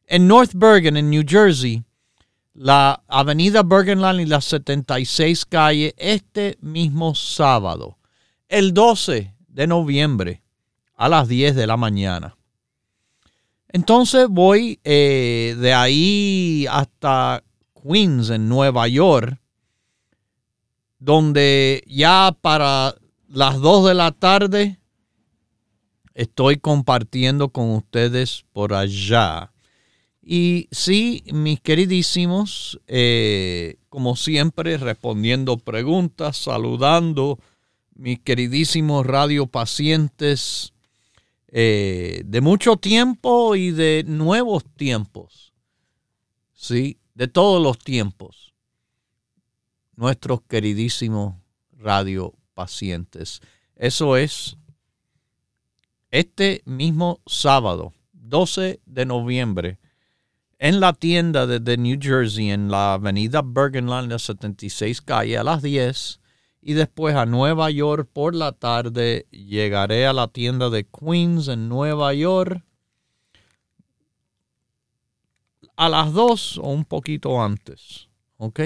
en 0.08 0.26
North 0.26 0.52
Bergen, 0.54 0.96
en 0.96 1.10
New 1.10 1.22
Jersey, 1.26 1.84
la 2.54 3.02
avenida 3.08 3.62
Bergen 3.62 4.00
Line 4.00 4.22
y 4.22 4.26
la 4.26 4.40
76 4.40 5.44
calle 5.44 5.94
este 5.98 6.56
mismo 6.60 7.14
sábado, 7.14 7.98
el 8.48 8.72
12 8.72 9.34
de 9.46 9.66
noviembre 9.66 10.42
a 10.96 11.08
las 11.08 11.28
10 11.28 11.54
de 11.54 11.66
la 11.66 11.76
mañana. 11.76 12.37
Entonces 13.70 14.28
voy 14.28 14.80
eh, 14.84 15.56
de 15.58 15.74
ahí 15.74 16.66
hasta 16.70 17.42
Queens, 17.82 18.30
en 18.30 18.48
Nueva 18.48 18.88
York, 18.88 19.38
donde 20.98 21.84
ya 21.86 22.36
para 22.40 22.94
las 23.28 23.60
2 23.60 23.88
de 23.88 23.94
la 23.94 24.12
tarde 24.12 24.78
estoy 26.14 26.56
compartiendo 26.56 27.50
con 27.50 27.70
ustedes 27.70 28.44
por 28.52 28.74
allá. 28.74 29.52
Y 30.22 30.68
sí, 30.70 31.22
mis 31.32 31.60
queridísimos, 31.60 32.80
eh, 32.86 33.76
como 33.88 34.16
siempre, 34.16 34.76
respondiendo 34.76 35.56
preguntas, 35.56 36.36
saludando 36.36 37.38
mis 37.94 38.18
queridísimos 38.20 39.06
radiopacientes 39.06 40.74
eh, 41.48 42.22
de 42.24 42.40
mucho 42.40 42.76
tiempo 42.76 43.56
y 43.56 43.70
de 43.70 44.04
nuevos 44.06 44.64
tiempos. 44.76 45.52
Sí, 46.52 46.98
de 47.14 47.28
todos 47.28 47.62
los 47.62 47.78
tiempos. 47.78 48.54
Nuestros 49.96 50.42
queridísimos 50.42 51.34
radiopacientes. 51.72 53.40
Eso 53.76 54.16
es 54.16 54.56
este 56.10 56.62
mismo 56.64 57.20
sábado, 57.26 57.92
12 58.12 58.80
de 58.86 59.06
noviembre 59.06 59.78
en 60.58 60.80
la 60.80 60.92
tienda 60.92 61.46
de, 61.46 61.76
New 61.76 61.98
Jersey, 62.00 62.50
en 62.50 62.70
la 62.70 62.94
avenida 62.94 63.42
Bergen 63.44 63.86
Line, 63.86 64.08
la 64.08 64.18
76 64.18 65.00
calle, 65.02 65.38
a 65.38 65.44
las 65.44 65.62
10. 65.62 66.20
Y 66.68 66.74
después 66.74 67.16
a 67.16 67.24
Nueva 67.24 67.70
York 67.70 68.10
por 68.12 68.34
la 68.34 68.52
tarde 68.52 69.26
llegaré 69.30 70.06
a 70.06 70.12
la 70.12 70.28
tienda 70.28 70.68
de 70.68 70.86
Queens 70.86 71.48
en 71.48 71.66
Nueva 71.66 72.12
York 72.12 72.62
a 75.76 75.88
las 75.88 76.12
2 76.12 76.58
o 76.58 76.68
un 76.68 76.84
poquito 76.84 77.40
antes. 77.40 78.10
¿Ok? 78.36 78.60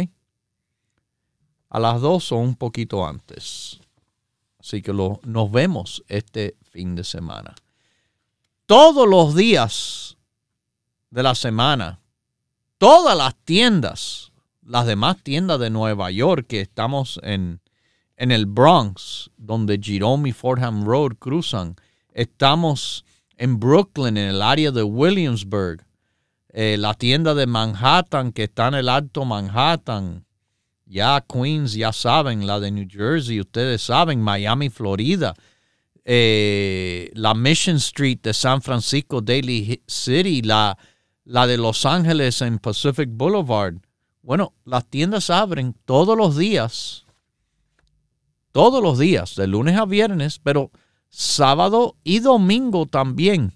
A 1.68 1.78
las 1.78 2.00
2 2.00 2.32
o 2.32 2.36
un 2.38 2.56
poquito 2.56 3.06
antes. 3.06 3.78
Así 4.58 4.82
que 4.82 4.92
lo, 4.92 5.20
nos 5.22 5.52
vemos 5.52 6.02
este 6.08 6.56
fin 6.72 6.96
de 6.96 7.04
semana. 7.04 7.54
Todos 8.66 9.08
los 9.08 9.36
días 9.36 10.16
de 11.10 11.22
la 11.22 11.36
semana. 11.36 12.00
Todas 12.78 13.16
las 13.16 13.36
tiendas, 13.44 14.32
las 14.60 14.86
demás 14.86 15.22
tiendas 15.22 15.60
de 15.60 15.70
Nueva 15.70 16.10
York 16.10 16.48
que 16.48 16.62
estamos 16.62 17.20
en, 17.22 17.61
en 18.22 18.30
el 18.30 18.46
Bronx, 18.46 19.32
donde 19.36 19.80
Jerome 19.82 20.28
y 20.28 20.32
Fordham 20.32 20.84
Road 20.84 21.16
cruzan. 21.18 21.74
Estamos 22.12 23.04
en 23.36 23.58
Brooklyn, 23.58 24.16
en 24.16 24.28
el 24.28 24.42
área 24.42 24.70
de 24.70 24.84
Williamsburg. 24.84 25.84
Eh, 26.50 26.76
la 26.78 26.94
tienda 26.94 27.34
de 27.34 27.48
Manhattan 27.48 28.30
que 28.30 28.44
está 28.44 28.68
en 28.68 28.74
el 28.74 28.88
Alto 28.88 29.24
Manhattan. 29.24 30.24
Ya 30.86 31.20
Queens, 31.20 31.72
ya 31.72 31.92
saben, 31.92 32.46
la 32.46 32.60
de 32.60 32.70
New 32.70 32.86
Jersey, 32.88 33.40
ustedes 33.40 33.82
saben, 33.82 34.22
Miami, 34.22 34.70
Florida. 34.70 35.34
Eh, 36.04 37.10
la 37.14 37.34
Mission 37.34 37.78
Street 37.78 38.20
de 38.22 38.34
San 38.34 38.62
Francisco, 38.62 39.20
Daily 39.20 39.82
City, 39.88 40.42
la, 40.42 40.78
la 41.24 41.48
de 41.48 41.56
Los 41.56 41.84
Ángeles 41.84 42.40
en 42.40 42.60
Pacific 42.60 43.08
Boulevard. 43.10 43.78
Bueno, 44.22 44.52
las 44.64 44.86
tiendas 44.86 45.28
abren 45.28 45.74
todos 45.84 46.16
los 46.16 46.36
días, 46.36 47.01
todos 48.52 48.82
los 48.82 48.98
días, 48.98 49.34
de 49.34 49.46
lunes 49.46 49.76
a 49.76 49.86
viernes, 49.86 50.38
pero 50.38 50.70
sábado 51.08 51.96
y 52.04 52.20
domingo 52.20 52.86
también, 52.86 53.54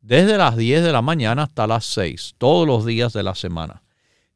desde 0.00 0.38
las 0.38 0.56
10 0.56 0.82
de 0.82 0.92
la 0.92 1.02
mañana 1.02 1.44
hasta 1.44 1.66
las 1.66 1.84
6, 1.86 2.34
todos 2.38 2.66
los 2.66 2.84
días 2.84 3.12
de 3.12 3.22
la 3.22 3.34
semana. 3.34 3.82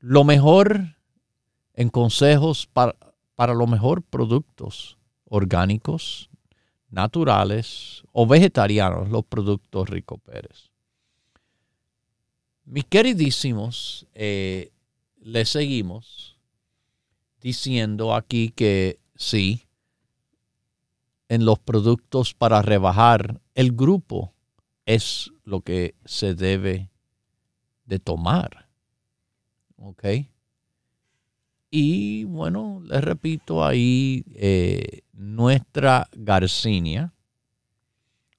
lo 0.00 0.24
mejor 0.24 0.95
en 1.76 1.90
consejos 1.90 2.66
para, 2.66 2.96
para 3.36 3.54
lo 3.54 3.66
mejor 3.66 4.02
productos 4.02 4.98
orgánicos, 5.28 6.30
naturales 6.90 8.02
o 8.12 8.26
vegetarianos, 8.26 9.10
los 9.10 9.24
productos 9.24 9.88
Rico 9.88 10.18
Pérez. 10.18 10.70
Mis 12.64 12.84
queridísimos, 12.84 14.06
eh, 14.14 14.72
les 15.20 15.50
seguimos 15.50 16.36
diciendo 17.40 18.14
aquí 18.14 18.50
que 18.50 18.98
sí, 19.14 19.62
en 21.28 21.44
los 21.44 21.58
productos 21.58 22.34
para 22.34 22.62
rebajar 22.62 23.40
el 23.54 23.72
grupo 23.72 24.32
es 24.84 25.32
lo 25.44 25.60
que 25.60 25.94
se 26.04 26.34
debe 26.34 26.88
de 27.84 27.98
tomar. 27.98 28.68
¿Ok? 29.76 30.04
Y 31.78 32.24
bueno, 32.24 32.80
les 32.86 33.04
repito 33.04 33.62
ahí, 33.62 34.24
eh, 34.34 35.02
nuestra 35.12 36.08
Garcinia, 36.12 37.12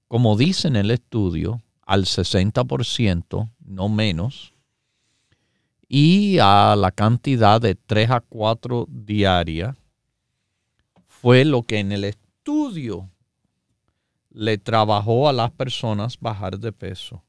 como 0.07 0.35
dice 0.35 0.67
en 0.67 0.75
el 0.75 0.89
estudio, 0.89 1.61
al 1.85 2.05
60%, 2.05 3.51
no 3.59 3.89
menos, 3.89 4.55
y 5.87 6.39
a 6.39 6.75
la 6.75 6.89
cantidad 6.89 7.61
de 7.61 7.75
3 7.75 8.09
a 8.09 8.21
4 8.21 8.87
diarias, 8.89 9.77
fue 11.05 11.45
lo 11.45 11.61
que 11.61 11.77
en 11.77 11.91
el 11.91 12.05
estudio 12.05 13.07
le 14.31 14.57
trabajó 14.57 15.29
a 15.29 15.33
las 15.33 15.51
personas 15.51 16.19
bajar 16.19 16.57
de 16.57 16.71
peso. 16.71 17.21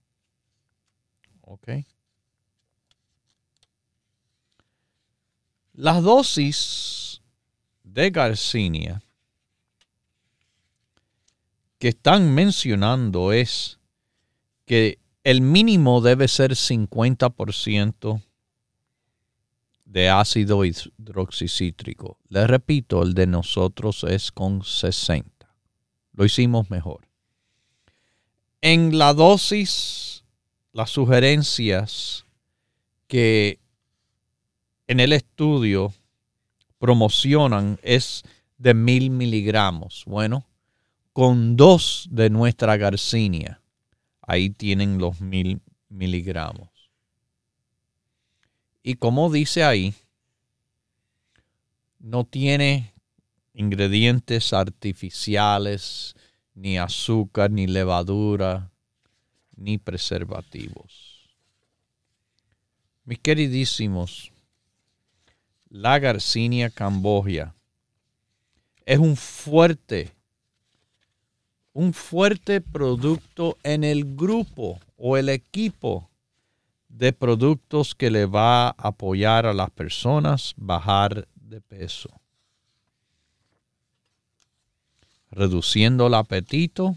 ¿Ok? 1.42 1.68
Las 5.78 6.02
dosis 6.02 7.22
de 7.84 8.10
Garcinia 8.10 9.00
que 11.78 11.86
están 11.86 12.34
mencionando 12.34 13.30
es 13.30 13.78
que 14.66 14.98
el 15.22 15.40
mínimo 15.40 16.00
debe 16.00 16.26
ser 16.26 16.56
50% 16.56 18.20
de 19.84 20.08
ácido 20.08 20.64
hidroxicítrico. 20.64 22.18
Les 22.28 22.48
repito, 22.48 23.04
el 23.04 23.14
de 23.14 23.28
nosotros 23.28 24.02
es 24.02 24.32
con 24.32 24.64
60. 24.64 25.48
Lo 26.12 26.24
hicimos 26.24 26.70
mejor. 26.70 27.06
En 28.62 28.98
la 28.98 29.14
dosis, 29.14 30.24
las 30.72 30.90
sugerencias 30.90 32.24
que 33.06 33.60
en 34.89 35.01
el 35.01 35.12
estudio 35.12 35.93
promocionan 36.78 37.78
es 37.82 38.24
de 38.57 38.74
mil 38.74 39.11
miligramos. 39.11 40.03
Bueno, 40.07 40.47
con 41.12 41.57
dos 41.57 42.09
de 42.11 42.30
nuestra 42.30 42.76
garcinia, 42.76 43.61
ahí 44.22 44.51
tienen 44.51 44.99
los 44.99 45.20
mil 45.20 45.61
miligramos. 45.89 46.68
Y 48.82 48.95
como 48.95 49.30
dice 49.30 49.62
ahí, 49.62 49.95
no 51.99 52.24
tiene 52.24 52.95
ingredientes 53.53 54.53
artificiales, 54.53 56.16
ni 56.55 56.78
azúcar, 56.78 57.51
ni 57.51 57.66
levadura, 57.66 58.70
ni 59.57 59.76
preservativos. 59.76 61.28
Mis 63.05 63.18
queridísimos, 63.18 64.32
la 65.70 65.98
Garcinia 65.98 66.70
cambogia 66.70 67.54
es 68.86 68.98
un 68.98 69.16
fuerte, 69.16 70.14
un 71.74 71.92
fuerte 71.92 72.62
producto 72.62 73.58
en 73.62 73.84
el 73.84 74.16
grupo 74.16 74.80
o 74.96 75.18
el 75.18 75.28
equipo 75.28 76.08
de 76.88 77.12
productos 77.12 77.94
que 77.94 78.10
le 78.10 78.24
va 78.24 78.68
a 78.68 78.74
apoyar 78.78 79.44
a 79.44 79.52
las 79.52 79.70
personas 79.70 80.54
bajar 80.56 81.28
de 81.34 81.60
peso. 81.60 82.08
Reduciendo 85.30 86.06
el 86.06 86.14
apetito 86.14 86.96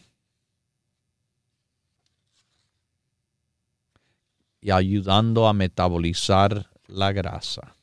y 4.61 4.71
ayudando 4.71 5.49
a 5.49 5.53
metabolizar 5.53 6.69
la 6.87 7.11
grasa. 7.11 7.75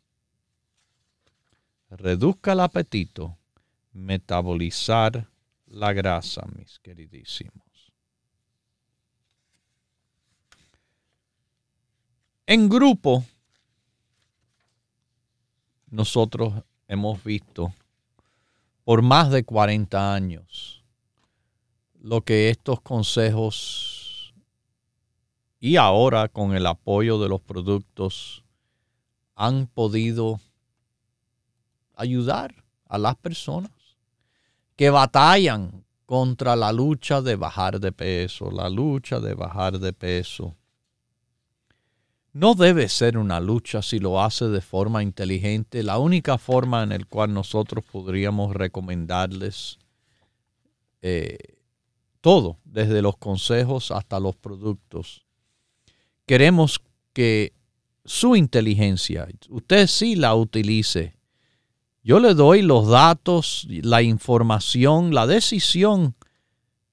Reduzca 1.91 2.53
el 2.53 2.61
apetito, 2.61 3.39
metabolizar 3.93 5.28
la 5.66 5.93
grasa, 5.93 6.47
mis 6.57 6.78
queridísimos. 6.80 7.93
En 12.47 12.68
grupo, 12.68 13.24
nosotros 15.91 16.55
hemos 16.86 17.22
visto 17.22 17.72
por 18.84 19.03
más 19.03 19.30
de 19.30 19.45
40 19.45 20.14
años 20.14 20.82
lo 22.01 22.22
que 22.22 22.51
estos 22.51 22.80
consejos 22.80 24.32
y 25.61 25.76
ahora 25.76 26.28
con 26.28 26.55
el 26.55 26.66
apoyo 26.66 27.18
de 27.18 27.28
los 27.28 27.41
productos 27.41 28.45
han 29.34 29.66
podido 29.66 30.41
ayudar 31.99 32.64
a 32.86 32.96
las 32.96 33.16
personas 33.16 33.72
que 34.76 34.90
batallan 34.90 35.84
contra 36.07 36.57
la 36.57 36.72
lucha 36.72 37.20
de 37.20 37.36
bajar 37.36 37.80
de 37.80 37.92
peso, 37.92 38.51
la 38.51 38.70
lucha 38.70 39.20
de 39.20 39.34
bajar 39.34 39.78
de 39.78 39.92
peso 39.92 40.57
no 42.38 42.55
debe 42.55 42.88
ser 42.88 43.18
una 43.18 43.40
lucha 43.40 43.82
si 43.82 43.99
lo 43.99 44.22
hace 44.22 44.46
de 44.46 44.61
forma 44.61 45.03
inteligente. 45.03 45.82
La 45.82 45.99
única 45.99 46.38
forma 46.38 46.84
en 46.84 46.90
la 46.90 46.99
cual 47.05 47.34
nosotros 47.34 47.84
podríamos 47.84 48.55
recomendarles 48.55 49.78
eh, 51.03 51.36
todo, 52.20 52.59
desde 52.64 53.03
los 53.03 53.16
consejos 53.16 53.90
hasta 53.90 54.20
los 54.20 54.36
productos. 54.36 55.26
Queremos 56.26 56.80
que 57.12 57.55
su 58.05 58.36
inteligencia, 58.36 59.26
usted 59.49 59.88
sí 59.88 60.14
la 60.14 60.36
utilice. 60.36 61.18
Yo 62.09 62.21
le 62.21 62.33
doy 62.33 62.63
los 62.63 62.89
datos, 62.89 63.67
la 63.69 64.01
información, 64.01 65.13
la 65.13 65.27
decisión 65.27 66.17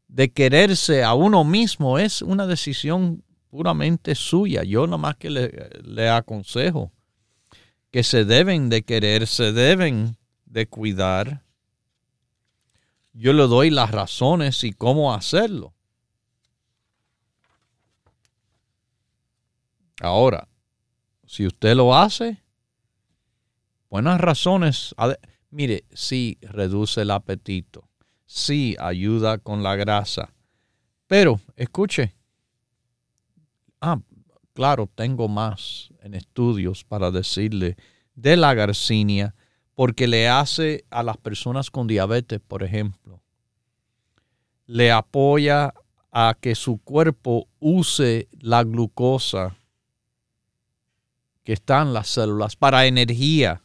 de 0.10 0.34
quererse 0.34 1.06
a 1.06 1.14
uno 1.14 1.46
mismo 1.46 2.00
es 2.00 2.22
una 2.22 2.46
decisión 2.46 3.24
puramente 3.50 4.14
suya. 4.14 4.66
Yo 4.66 4.88
nomás 4.88 5.16
que 5.16 5.30
le, 5.30 6.10
aconsejo 6.10 6.92
que 7.92 8.04
se 8.04 8.26
deben 8.26 8.68
de 8.68 8.84
querer, 8.84 9.26
se 9.26 9.54
deben 9.54 10.18
de 10.44 10.68
cuidar. 10.68 11.46
Yo 13.14 13.32
le 13.32 13.44
doy 13.44 13.70
las 13.70 13.92
razones 13.92 14.66
y 14.66 14.74
cómo 14.74 15.14
hacerlo. 15.14 15.74
Ahora, 20.02 20.50
si 21.26 21.48
usted 21.48 21.74
lo 21.74 21.96
hace, 21.96 22.44
buenas 23.96 24.20
razones. 24.20 24.94
Mire, 25.52 25.86
sí 25.94 26.38
reduce 26.42 27.04
el 27.04 27.12
apetito, 27.12 27.88
sí 28.26 28.76
ayuda 28.78 29.38
con 29.38 29.64
la 29.64 29.78
grasa, 29.78 30.34
pero 31.08 31.40
escuche, 31.56 32.14
ah, 33.80 33.98
claro, 34.54 34.90
tengo 34.94 35.30
más 35.30 35.94
en 36.02 36.14
estudios 36.14 36.84
para 36.84 37.10
decirle 37.10 37.78
de 38.16 38.36
la 38.36 38.54
garcinia, 38.54 39.34
porque 39.76 40.10
le 40.10 40.28
hace 40.28 40.84
a 40.90 41.02
las 41.02 41.16
personas 41.16 41.72
con 41.72 41.88
diabetes, 41.88 42.42
por 42.46 42.64
ejemplo, 42.64 43.22
le 44.66 44.92
apoya 44.92 45.74
a 46.12 46.36
que 46.38 46.54
su 46.56 46.80
cuerpo 46.80 47.48
use 47.62 48.28
la 48.42 48.62
glucosa 48.66 49.56
que 51.46 51.54
está 51.54 51.82
en 51.82 51.94
las 51.94 52.10
células 52.10 52.58
para 52.58 52.88
energía. 52.88 53.62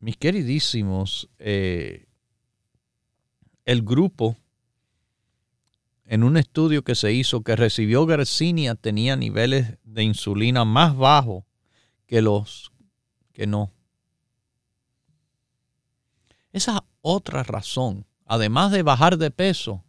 Mis 0.00 0.16
queridísimos, 0.16 1.28
eh, 1.38 2.06
el 3.66 3.82
grupo 3.82 4.36
en 6.06 6.24
un 6.24 6.38
estudio 6.38 6.82
que 6.82 6.94
se 6.94 7.12
hizo 7.12 7.42
que 7.42 7.54
recibió 7.54 8.06
Garcinia 8.06 8.74
tenía 8.74 9.14
niveles 9.14 9.78
de 9.84 10.02
insulina 10.02 10.64
más 10.64 10.96
bajos 10.96 11.44
que 12.06 12.22
los 12.22 12.72
que 13.32 13.46
no. 13.46 13.72
Esa 16.50 16.82
otra 17.02 17.42
razón, 17.42 18.06
además 18.24 18.72
de 18.72 18.82
bajar 18.82 19.18
de 19.18 19.30
peso, 19.30 19.84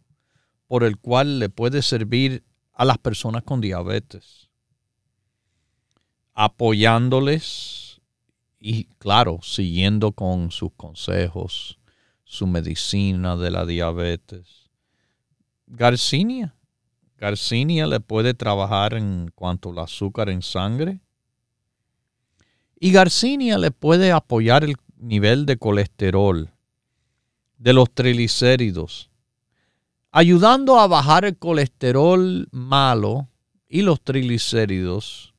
por 0.66 0.84
el 0.84 0.98
cual 0.98 1.38
le 1.38 1.48
puede 1.48 1.80
servir 1.80 2.44
a 2.74 2.84
las 2.84 2.98
personas 2.98 3.42
con 3.44 3.62
diabetes, 3.62 4.50
apoyándoles 6.34 7.81
y, 8.62 8.84
claro, 8.98 9.40
siguiendo 9.42 10.12
con 10.12 10.52
sus 10.52 10.70
consejos, 10.76 11.78
su 12.24 12.46
medicina 12.46 13.36
de 13.36 13.50
la 13.50 13.66
diabetes 13.66 14.70
Garcinia. 15.66 16.54
Garcinia 17.16 17.86
le 17.86 17.98
puede 17.98 18.34
trabajar 18.34 18.94
en 18.94 19.32
cuanto 19.34 19.70
al 19.70 19.78
azúcar 19.78 20.28
en 20.28 20.42
sangre. 20.42 21.00
Y 22.78 22.92
Garcinia 22.92 23.58
le 23.58 23.70
puede 23.70 24.12
apoyar 24.12 24.64
el 24.64 24.76
nivel 24.96 25.46
de 25.46 25.56
colesterol, 25.56 26.52
de 27.58 27.72
los 27.72 27.90
triglicéridos, 27.92 29.10
ayudando 30.10 30.78
a 30.78 30.86
bajar 30.86 31.24
el 31.24 31.36
colesterol 31.36 32.48
malo 32.52 33.28
y 33.68 33.82
los 33.82 34.00
triglicéridos, 34.02 35.31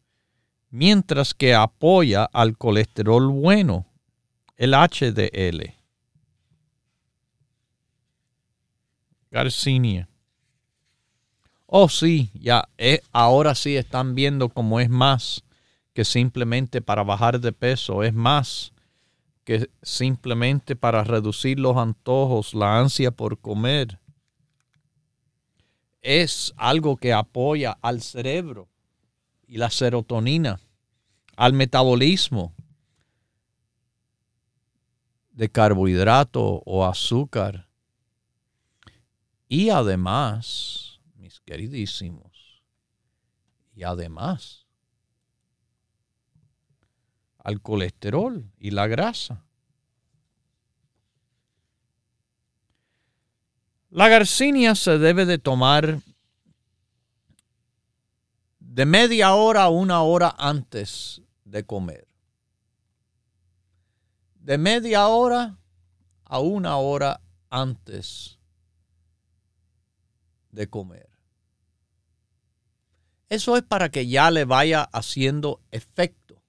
mientras 0.74 1.36
que 1.36 1.54
apoya 1.54 2.24
al 2.24 2.58
colesterol 2.58 3.28
bueno, 3.28 3.86
el 4.58 4.74
HDL. 4.74 5.72
Garcinia. 9.30 10.10
Oh, 11.68 11.88
sí, 11.90 12.32
ya, 12.34 12.68
eh, 12.80 13.02
ahora 13.12 13.54
sí 13.54 13.78
están 13.78 14.16
viendo 14.16 14.50
cómo 14.50 14.80
es 14.80 14.90
más 14.90 15.44
que 15.94 16.04
simplemente 16.04 16.82
para 16.82 17.04
bajar 17.04 17.40
de 17.40 17.52
peso, 17.52 18.02
es 18.02 18.14
más 18.16 18.74
que 19.44 19.70
simplemente 19.84 20.76
para 20.76 21.04
reducir 21.04 21.60
los 21.60 21.78
antojos, 21.78 22.56
la 22.56 22.80
ansia 22.80 23.12
por 23.12 23.38
comer. 23.38 24.00
Es 26.02 26.52
algo 26.58 26.98
que 26.98 27.14
apoya 27.14 27.78
al 27.84 28.02
cerebro 28.02 28.73
y 29.54 29.58
la 29.58 29.70
serotonina, 29.70 30.60
al 31.36 31.54
metabolismo 31.54 32.56
de 35.30 35.48
carbohidrato 35.48 36.64
o 36.66 36.88
azúcar. 36.88 37.70
Y 39.48 39.70
además, 39.70 41.00
mis 41.18 41.40
queridísimos, 41.42 42.64
y 43.76 43.84
además 43.84 44.66
al 47.38 47.62
colesterol 47.62 48.52
y 48.58 48.72
la 48.72 48.88
grasa. 48.88 49.46
La 53.92 54.08
garcinia 54.08 54.74
se 54.74 54.98
debe 54.98 55.28
de 55.28 55.38
tomar 55.38 56.00
de 58.74 58.88
media 58.88 59.36
hora 59.36 59.66
a 59.66 59.70
una 59.70 60.02
hora 60.02 60.34
antes 60.36 61.22
de 61.46 61.64
comer. 61.64 62.08
De 64.34 64.58
media 64.58 65.06
hora 65.10 65.60
a 66.24 66.40
una 66.40 66.78
hora 66.78 67.22
antes 67.52 68.40
de 70.50 70.68
comer. 70.68 71.08
Eso 73.30 73.58
es 73.58 73.62
para 73.62 73.90
que 73.90 74.08
ya 74.08 74.32
le 74.32 74.44
vaya 74.44 74.90
haciendo 74.92 75.62
efecto. 75.70 76.42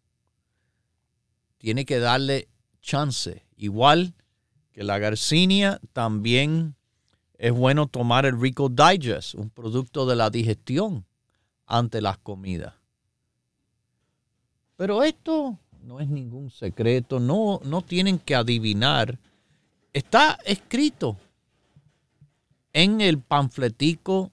Tiene 1.59 1.85
que 1.85 1.99
darle 1.99 2.49
chance. 2.81 3.45
Igual 3.55 4.15
que 4.73 4.83
la 4.83 4.99
garcinia, 4.99 5.79
también 5.93 6.75
es 7.37 7.53
bueno 7.53 7.87
tomar 7.87 8.25
el 8.25 8.41
Rico 8.41 8.71
Digest, 8.71 9.35
un 9.35 9.51
producto 9.51 10.07
de 10.07 10.17
la 10.17 10.31
digestión 10.31 11.05
ante 11.67 12.01
las 12.01 12.19
comidas. 12.19 12.75
Pero 14.77 15.03
esto 15.03 15.59
no 15.83 16.01
es 16.01 16.09
ningún 16.09 16.51
secreto, 16.51 17.21
no, 17.21 17.61
no 17.65 17.83
tienen 17.83 18.19
que 18.19 18.35
adivinar. 18.35 19.19
Está 19.93 20.39
escrito 20.45 21.17
en 22.73 23.01
el 23.01 23.21
panfletico 23.21 24.33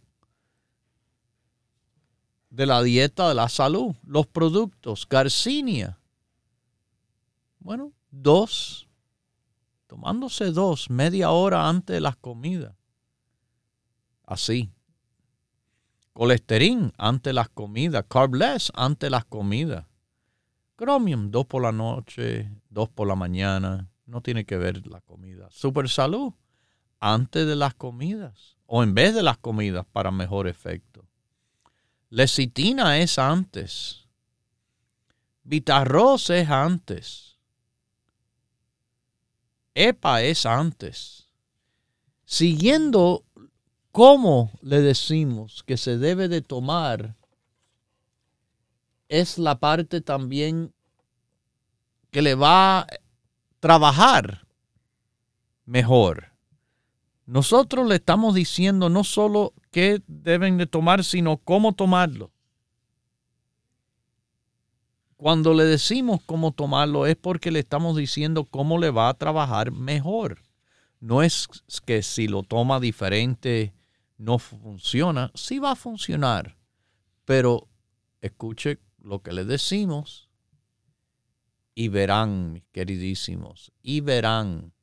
de 2.49 2.65
la 2.65 2.81
dieta 2.81 3.29
de 3.29 3.35
la 3.35 3.49
salud, 3.49 3.95
los 4.03 4.27
productos, 4.27 5.07
Garcinia. 5.07 5.97
Bueno, 7.59 7.93
dos, 8.09 8.87
tomándose 9.87 10.51
dos, 10.51 10.89
media 10.89 11.31
hora 11.31 11.69
antes 11.69 11.93
de 11.93 12.01
las 12.01 12.17
comidas. 12.17 12.75
Así, 14.25 14.71
Colesterol 16.13 16.93
ante 16.97 17.33
las 17.33 17.49
comidas. 17.49 18.05
Carbless 18.07 18.71
ante 18.75 19.09
las 19.09 19.25
comidas. 19.25 19.85
Chromium, 20.77 21.31
dos 21.31 21.45
por 21.45 21.61
la 21.61 21.71
noche, 21.71 22.51
dos 22.69 22.89
por 22.89 23.07
la 23.07 23.15
mañana. 23.15 23.89
No 24.05 24.21
tiene 24.21 24.45
que 24.45 24.57
ver 24.57 24.85
la 24.87 25.01
comida. 25.01 25.47
Super 25.51 25.87
salud 25.89 26.33
antes 26.99 27.47
de 27.47 27.55
las 27.55 27.73
comidas 27.73 28.57
o 28.65 28.83
en 28.83 28.93
vez 28.93 29.13
de 29.13 29.23
las 29.23 29.37
comidas 29.37 29.85
para 29.91 30.11
mejor 30.11 30.47
efecto. 30.47 31.05
Lecitina 32.09 32.99
es 32.99 33.17
antes. 33.17 34.07
Vitarroz 35.43 36.29
es 36.29 36.49
antes. 36.49 37.37
EPA 39.73 40.21
es 40.21 40.45
antes. 40.45 41.29
Siguiendo 42.25 43.25
cómo 43.91 44.51
le 44.61 44.81
decimos 44.81 45.63
que 45.63 45.77
se 45.77 45.97
debe 45.97 46.27
de 46.27 46.41
tomar 46.41 47.15
es 49.09 49.37
la 49.37 49.59
parte 49.59 50.01
también 50.01 50.73
que 52.11 52.21
le 52.21 52.35
va 52.35 52.79
a 52.79 52.87
trabajar 53.59 54.47
mejor. 55.65 56.31
Nosotros 57.25 57.87
le 57.87 57.95
estamos 57.95 58.35
diciendo 58.35 58.89
no 58.89 59.03
solo 59.03 59.53
qué 59.71 60.01
deben 60.07 60.57
de 60.57 60.65
tomar, 60.65 61.03
sino 61.03 61.37
cómo 61.37 61.73
tomarlo. 61.73 62.31
Cuando 65.17 65.53
le 65.53 65.65
decimos 65.65 66.21
cómo 66.25 66.51
tomarlo 66.51 67.05
es 67.05 67.15
porque 67.15 67.51
le 67.51 67.59
estamos 67.59 67.95
diciendo 67.95 68.45
cómo 68.45 68.79
le 68.79 68.89
va 68.89 69.07
a 69.09 69.13
trabajar 69.13 69.71
mejor. 69.71 70.39
No 70.99 71.21
es 71.21 71.47
que 71.85 72.01
si 72.01 72.27
lo 72.27 72.43
toma 72.43 72.79
diferente 72.79 73.73
no 74.21 74.37
funciona, 74.37 75.31
sí 75.33 75.57
va 75.57 75.71
a 75.71 75.75
funcionar, 75.75 76.55
pero 77.25 77.67
escuche 78.21 78.79
lo 78.99 79.23
que 79.23 79.33
le 79.33 79.45
decimos 79.45 80.29
y 81.73 81.87
verán, 81.87 82.53
mis 82.53 82.63
queridísimos, 82.71 83.71
y 83.81 84.01
verán, 84.01 84.73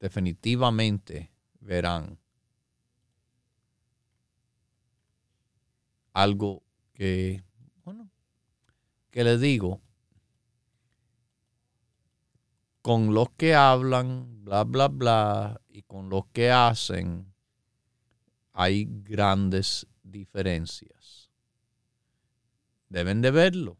definitivamente 0.00 1.30
verán 1.60 2.18
algo 6.14 6.64
que, 6.94 7.44
bueno, 7.84 8.10
que 9.12 9.22
le 9.22 9.38
digo, 9.38 9.80
con 12.88 13.12
los 13.12 13.28
que 13.36 13.54
hablan, 13.54 14.42
bla, 14.46 14.64
bla, 14.64 14.88
bla, 14.88 15.60
y 15.68 15.82
con 15.82 16.08
los 16.08 16.24
que 16.28 16.50
hacen, 16.50 17.34
hay 18.54 18.86
grandes 18.88 19.86
diferencias. 20.02 21.28
Deben 22.88 23.20
de 23.20 23.30
verlo. 23.30 23.76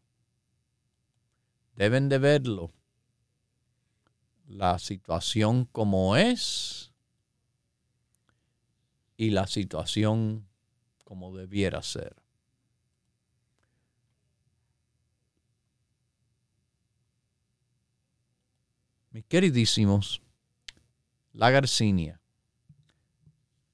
Deben 1.73 2.07
de 2.07 2.19
verlo. 2.19 2.71
La 4.45 4.77
situación 4.77 5.65
como 5.65 6.15
es 6.15 6.93
y 9.17 9.31
la 9.31 9.47
situación 9.47 10.47
como 11.03 11.35
debiera 11.35 11.81
ser. 11.81 12.18
Mis 19.11 19.25
queridísimos, 19.25 20.21
la 21.33 21.49
Garcinia, 21.49 22.19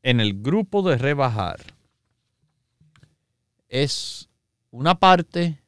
en 0.02 0.20
el 0.20 0.42
grupo 0.42 0.82
de 0.82 0.98
rebajar, 0.98 1.60
es 3.68 4.30
una 4.72 4.96
parte, 4.96 5.62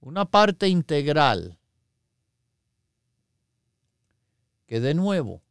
una 0.00 0.24
parte 0.24 0.68
integral 0.68 1.58
que 4.66 4.80
de 4.80 4.94
nuevo, 4.94 5.42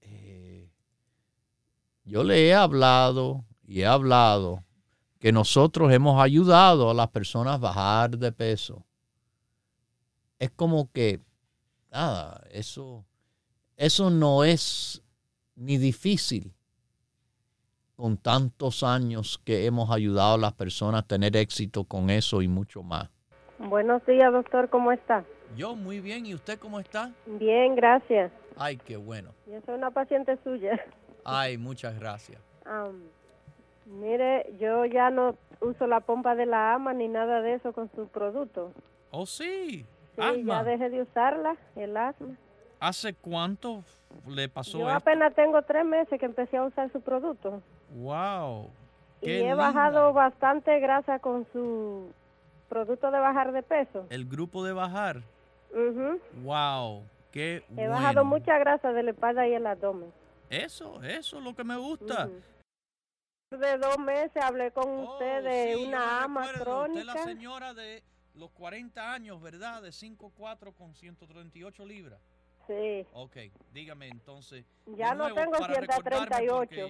eh, 0.00 0.70
yo 2.04 2.24
le 2.24 2.46
he 2.46 2.54
hablado 2.54 3.44
y 3.62 3.82
he 3.82 3.86
hablado 3.86 4.64
que 5.18 5.32
nosotros 5.32 5.92
hemos 5.92 6.20
ayudado 6.20 6.90
a 6.90 6.94
las 6.94 7.08
personas 7.08 7.54
a 7.54 7.58
bajar 7.58 8.18
de 8.18 8.32
peso. 8.32 8.86
Es 10.38 10.50
como 10.50 10.90
que 10.92 11.20
nada, 11.96 12.40
eso, 12.50 13.04
eso 13.76 14.10
no 14.10 14.44
es 14.44 15.02
ni 15.54 15.78
difícil 15.78 16.52
con 17.96 18.18
tantos 18.18 18.82
años 18.82 19.40
que 19.42 19.64
hemos 19.64 19.90
ayudado 19.90 20.34
a 20.34 20.38
las 20.38 20.52
personas 20.52 21.02
a 21.02 21.06
tener 21.06 21.34
éxito 21.36 21.84
con 21.84 22.10
eso 22.10 22.42
y 22.42 22.48
mucho 22.48 22.82
más. 22.82 23.08
Buenos 23.58 24.04
días, 24.04 24.30
doctor, 24.30 24.68
¿cómo 24.68 24.92
está? 24.92 25.24
Yo 25.56 25.74
muy 25.74 26.00
bien, 26.00 26.26
¿y 26.26 26.34
usted 26.34 26.58
cómo 26.58 26.78
está? 26.78 27.12
Bien, 27.24 27.74
gracias. 27.74 28.30
Ay, 28.58 28.76
qué 28.76 28.98
bueno. 28.98 29.30
Yo 29.46 29.58
soy 29.64 29.76
una 29.76 29.90
paciente 29.90 30.38
suya. 30.44 30.78
Ay, 31.24 31.56
muchas 31.56 31.98
gracias. 31.98 32.38
mire, 33.86 34.54
yo 34.60 34.84
ya 34.84 35.08
no 35.08 35.38
uso 35.62 35.86
la 35.86 36.00
pompa 36.00 36.34
de 36.34 36.44
la 36.44 36.74
ama 36.74 36.92
ni 36.92 37.08
nada 37.08 37.40
de 37.40 37.54
eso 37.54 37.72
con 37.72 37.90
sus 37.94 38.10
productos. 38.10 38.72
Oh, 39.10 39.24
sí. 39.24 39.86
Sí, 40.16 40.44
ya 40.44 40.64
dejé 40.64 40.90
de 40.90 41.02
usarla, 41.02 41.56
el 41.76 41.96
asma. 41.96 42.36
¿Hace 42.80 43.14
cuánto 43.14 43.84
le 44.26 44.48
pasó 44.48 44.78
Yo 44.78 44.88
apenas 44.88 45.34
tengo 45.34 45.62
tres 45.62 45.84
meses 45.84 46.18
que 46.18 46.26
empecé 46.26 46.56
a 46.56 46.64
usar 46.64 46.90
su 46.92 47.00
producto. 47.00 47.62
¡Wow! 47.94 48.70
y 49.22 49.30
he 49.30 49.54
bajado 49.54 50.12
bastante 50.12 50.78
grasa 50.78 51.18
con 51.18 51.46
su 51.52 52.12
producto 52.68 53.10
de 53.10 53.18
bajar 53.18 53.52
de 53.52 53.62
peso. 53.62 54.06
¿El 54.10 54.26
grupo 54.26 54.64
de 54.64 54.72
bajar? 54.72 55.22
¡Wow! 56.42 57.02
¡Qué 57.32 57.64
He 57.76 57.88
bajado 57.88 58.24
mucha 58.24 58.58
grasa 58.58 58.92
de 58.92 59.02
la 59.02 59.10
espalda 59.10 59.46
y 59.46 59.54
el 59.54 59.66
abdomen. 59.66 60.12
Eso, 60.48 61.02
eso 61.02 61.38
es 61.38 61.44
lo 61.44 61.54
que 61.54 61.64
me 61.64 61.76
gusta. 61.76 62.28
De 63.50 63.78
dos 63.78 63.98
meses 63.98 64.42
hablé 64.42 64.70
con 64.70 64.88
oh, 64.88 65.12
usted 65.12 65.44
de 65.44 65.86
una 65.86 66.24
ama 66.24 66.46
crónica. 66.52 67.00
Usted 67.00 67.04
la 67.04 67.24
señora 67.24 67.74
de 67.74 68.02
los 68.36 68.50
40 68.52 69.12
años, 69.12 69.40
¿verdad? 69.42 69.82
De 69.82 69.90
5'4 69.90 70.72
con 70.74 70.94
138 70.94 71.86
libras. 71.86 72.20
Sí. 72.66 73.06
Ok, 73.12 73.36
dígame 73.72 74.08
entonces. 74.08 74.64
Ya 74.86 75.14
no 75.14 75.32
tengo 75.34 75.56
138. 75.56 76.88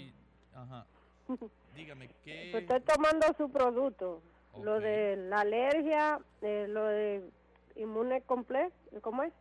ajá. 0.54 0.86
Dígame, 1.74 2.08
¿qué? 2.24 2.56
Estoy 2.56 2.80
tomando 2.80 3.26
su 3.36 3.50
producto. 3.50 4.22
Lo 4.62 4.80
de 4.80 5.16
la 5.16 5.40
alergia, 5.40 6.18
eh, 6.40 6.66
lo 6.68 6.84
de 6.86 7.28
inmune 7.74 8.22
complejo, 8.22 8.72
¿cómo 9.02 9.22
es? 9.22 9.32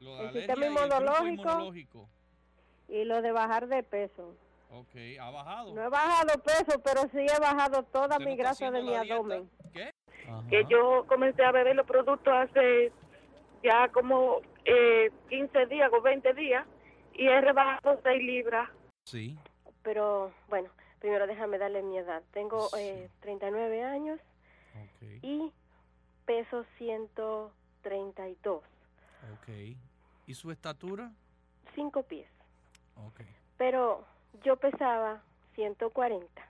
Lo 0.00 0.18
El 0.20 0.32
de 0.32 0.40
sistema 0.40 0.66
alergia 0.66 0.70
y 0.70 0.86
el 0.86 0.92
inmunológico. 1.02 1.42
inmunológico. 1.42 2.08
Y 2.88 3.04
lo 3.04 3.20
de 3.20 3.32
bajar 3.32 3.66
de 3.66 3.82
peso. 3.82 4.34
Ok, 4.70 4.94
ha 5.20 5.30
bajado. 5.30 5.74
No 5.74 5.82
he 5.84 5.88
bajado 5.88 6.42
peso, 6.42 6.80
pero 6.82 7.02
sí 7.12 7.18
he 7.18 7.40
bajado 7.40 7.82
toda 7.82 8.16
¿Usted 8.16 8.24
no 8.24 8.30
mi 8.30 8.36
grasa 8.36 8.70
de 8.70 8.82
mi 8.82 8.88
dieta? 8.88 9.00
abdomen. 9.14 9.50
¿Qué? 9.72 9.92
Que 10.48 10.64
yo 10.68 11.04
comencé 11.06 11.44
a 11.44 11.52
beber 11.52 11.76
los 11.76 11.86
productos 11.86 12.32
hace 12.32 12.92
ya 13.62 13.88
como 13.88 14.40
eh, 14.64 15.10
15 15.28 15.66
días 15.66 15.90
o 15.92 16.00
20 16.00 16.34
días 16.34 16.66
y 17.14 17.26
he 17.26 17.40
rebajado 17.40 18.00
6 18.02 18.22
libras. 18.22 18.68
Sí. 19.04 19.38
Pero 19.82 20.32
bueno, 20.48 20.70
primero 21.00 21.26
déjame 21.26 21.58
darle 21.58 21.82
mi 21.82 21.98
edad. 21.98 22.22
Tengo 22.32 22.68
eh, 22.76 23.08
39 23.20 23.84
años 23.84 24.20
y 25.22 25.52
peso 26.24 26.64
132, 26.78 28.62
Ok. 29.32 29.48
¿Y 30.26 30.34
su 30.34 30.50
estatura? 30.50 31.12
5 31.74 32.02
pies. 32.02 32.28
Ok. 32.96 33.20
Pero 33.56 34.04
yo 34.42 34.56
pesaba 34.56 35.22
140. 35.54 36.42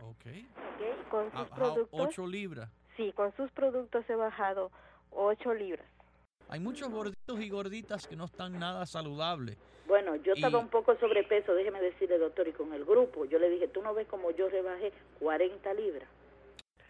Ok. 0.00 0.08
¿ok? 0.08 1.08
Con 1.10 1.24
sus 1.26 1.32
bajado 1.34 1.54
productos, 1.54 2.08
8 2.08 2.26
libras. 2.26 2.70
Sí, 2.96 3.12
con 3.12 3.34
sus 3.36 3.50
productos 3.52 4.08
he 4.08 4.14
bajado 4.14 4.70
8 5.10 5.54
libras. 5.54 5.86
Hay 6.48 6.60
muchos 6.60 6.90
gorditos 6.90 7.40
y 7.40 7.48
gorditas 7.48 8.06
que 8.06 8.16
no 8.16 8.26
están 8.26 8.58
nada 8.58 8.86
saludables. 8.86 9.56
Bueno, 9.86 10.16
yo 10.16 10.32
estaba 10.34 10.58
Y- 10.58 10.62
un 10.62 10.68
poco 10.68 10.96
sobrepeso, 10.98 11.54
déjeme 11.54 11.80
decirle, 11.80 12.18
doctor, 12.18 12.48
y 12.48 12.52
con 12.52 12.72
el 12.72 12.84
grupo, 12.84 13.24
yo 13.24 13.38
le 13.38 13.50
dije, 13.50 13.68
tú 13.68 13.82
no 13.82 13.94
ves 13.94 14.06
como 14.08 14.30
yo 14.30 14.48
rebajé 14.48 14.92
40 15.20 15.72
libras. 15.74 16.08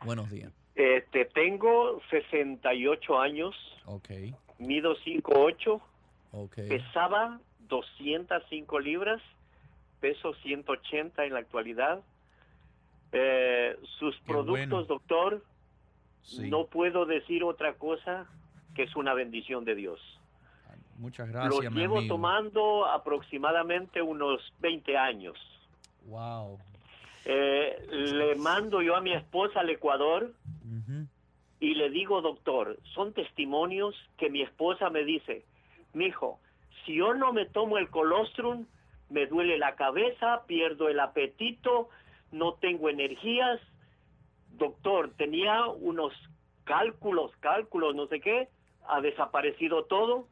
Buenos 0.05 0.31
días. 0.31 0.53
Este, 0.75 1.25
tengo 1.27 2.01
68 2.11 3.19
años, 3.21 3.55
Ok. 3.87 4.11
mido 4.59 4.97
5'8", 4.97 5.81
Ok. 6.33 6.55
pesaba 6.69 7.41
205 7.61 8.81
libras, 8.81 9.23
peso 10.01 10.35
180 10.43 11.25
en 11.25 11.33
la 11.33 11.39
actualidad. 11.41 12.03
Eh, 13.13 13.77
sus 13.99 14.17
Qué 14.17 14.23
productos, 14.27 14.69
bueno. 14.69 14.85
doctor, 14.85 15.43
Sí. 16.25 16.49
no 16.49 16.66
puedo 16.66 17.05
decir 17.05 17.45
otra 17.45 17.75
cosa 17.75 18.27
que 18.75 18.83
es 18.83 18.97
una 18.97 19.14
bendición 19.14 19.64
de 19.64 19.75
Dios. 19.75 20.01
Muchas 20.97 21.29
gracias, 21.29 21.72
llevo 21.72 21.99
amigo. 21.99 22.14
tomando 22.14 22.87
aproximadamente 22.87 24.01
unos 24.01 24.41
20 24.61 24.97
años. 24.97 25.37
Wow. 26.07 26.59
Eh, 27.25 27.87
le 27.91 28.35
mando 28.37 28.83
yo 28.83 28.97
a 28.97 29.01
mi 29.01 29.12
esposa 29.12 29.61
al 29.61 29.70
Ecuador 29.70 30.33
y 31.61 31.75
le 31.75 31.89
digo, 31.91 32.20
doctor, 32.20 32.79
son 32.95 33.12
testimonios 33.12 33.95
que 34.18 34.29
mi 34.29 34.43
esposa 34.43 34.91
me 34.91 35.05
dice, 35.05 35.45
mijo, 35.95 36.39
si 36.85 36.97
yo 36.97 37.14
no 37.14 37.33
me 37.33 37.47
tomo 37.47 37.79
el 37.79 37.89
colostrum, 37.89 38.66
me 39.09 39.27
duele 39.27 39.57
la 39.59 39.75
cabeza, 39.75 40.43
pierdo 40.47 40.89
el 40.89 41.01
apetito, 41.01 41.89
no 42.33 42.55
tengo 42.55 42.89
energías. 42.91 43.61
Doctor, 44.59 45.13
tenía 45.17 45.67
unos 45.67 46.13
cálculos, 46.65 47.33
cálculos, 47.41 47.95
no 47.95 48.07
sé 48.07 48.21
qué, 48.21 48.49
ha 48.87 49.01
desaparecido 49.01 49.85
todo. 49.85 50.29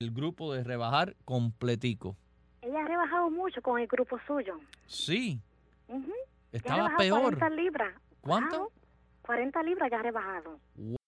El 0.00 0.12
grupo 0.12 0.52
de 0.52 0.64
rebajar 0.64 1.16
completico. 1.24 2.16
Ella 2.62 2.80
ha 2.80 2.88
rebajado 2.88 3.30
mucho 3.30 3.62
con 3.62 3.80
el 3.80 3.86
grupo 3.86 4.18
suyo. 4.26 4.58
Sí. 4.86 5.40
Ha 5.88 5.96
Estaba 6.52 6.96
peor. 6.96 7.38
40 7.38 7.50
libras. 7.50 7.94
¿Cuánto? 8.20 8.58
Wow, 8.58 8.72
40 9.22 9.62
libras 9.62 9.90
ya 9.90 9.98
ha 9.98 10.02
rebajado. 10.02 10.58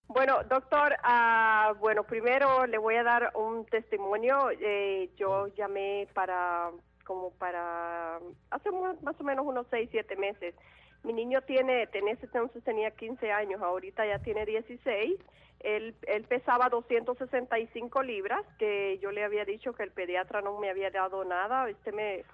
Bueno, 0.08 0.42
doctor, 0.48 0.96
ah, 1.04 1.72
bueno, 1.78 2.02
primero 2.04 2.66
le 2.66 2.78
voy 2.78 2.96
a 2.96 3.04
dar 3.04 3.32
un 3.36 3.64
testimonio. 3.66 4.50
Eh, 4.50 5.10
yo 5.16 5.46
llamé 5.48 6.08
para, 6.14 6.70
como 7.04 7.30
para, 7.32 8.18
hace 8.50 8.70
más 9.02 9.20
o 9.20 9.24
menos 9.24 9.46
unos 9.46 9.66
6, 9.70 9.88
7 9.92 10.16
meses. 10.16 10.54
Mi 11.02 11.12
niño 11.12 11.40
tiene, 11.42 11.88
en 11.92 12.08
ese 12.08 12.26
entonces 12.26 12.62
tenía 12.62 12.90
15 12.90 13.32
años, 13.32 13.62
ahorita 13.62 14.06
ya 14.06 14.18
tiene 14.18 14.44
16. 14.44 15.18
Él, 15.60 15.94
él 16.06 16.24
pesaba 16.24 16.68
265 16.68 18.02
libras, 18.02 18.44
que 18.58 18.98
yo 18.98 19.10
le 19.10 19.24
había 19.24 19.44
dicho 19.44 19.72
que 19.72 19.82
el 19.82 19.90
pediatra 19.90 20.40
no 20.40 20.58
me 20.58 20.70
había 20.70 20.90
dado 20.90 21.24
nada. 21.24 21.68
Este 21.68 21.92
me, 21.92 22.24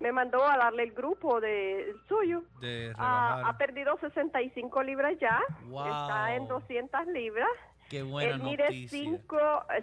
me 0.00 0.12
mandó 0.12 0.42
a 0.44 0.56
darle 0.56 0.84
el 0.84 0.92
grupo 0.92 1.40
de, 1.40 1.90
el 1.90 2.00
suyo. 2.08 2.42
De 2.60 2.88
rebajar. 2.88 3.44
ha 3.46 3.58
perdido 3.58 3.98
65 3.98 4.82
libras 4.82 5.18
ya. 5.20 5.40
Wow. 5.68 5.84
Está 5.84 6.36
en 6.36 6.48
200 6.48 7.06
libras. 7.08 7.48
Qué 7.90 8.04
buena 8.04 8.36
Él 8.36 8.42
mide 8.42 8.62
noticia. 8.62 8.98
5, 9.04 9.38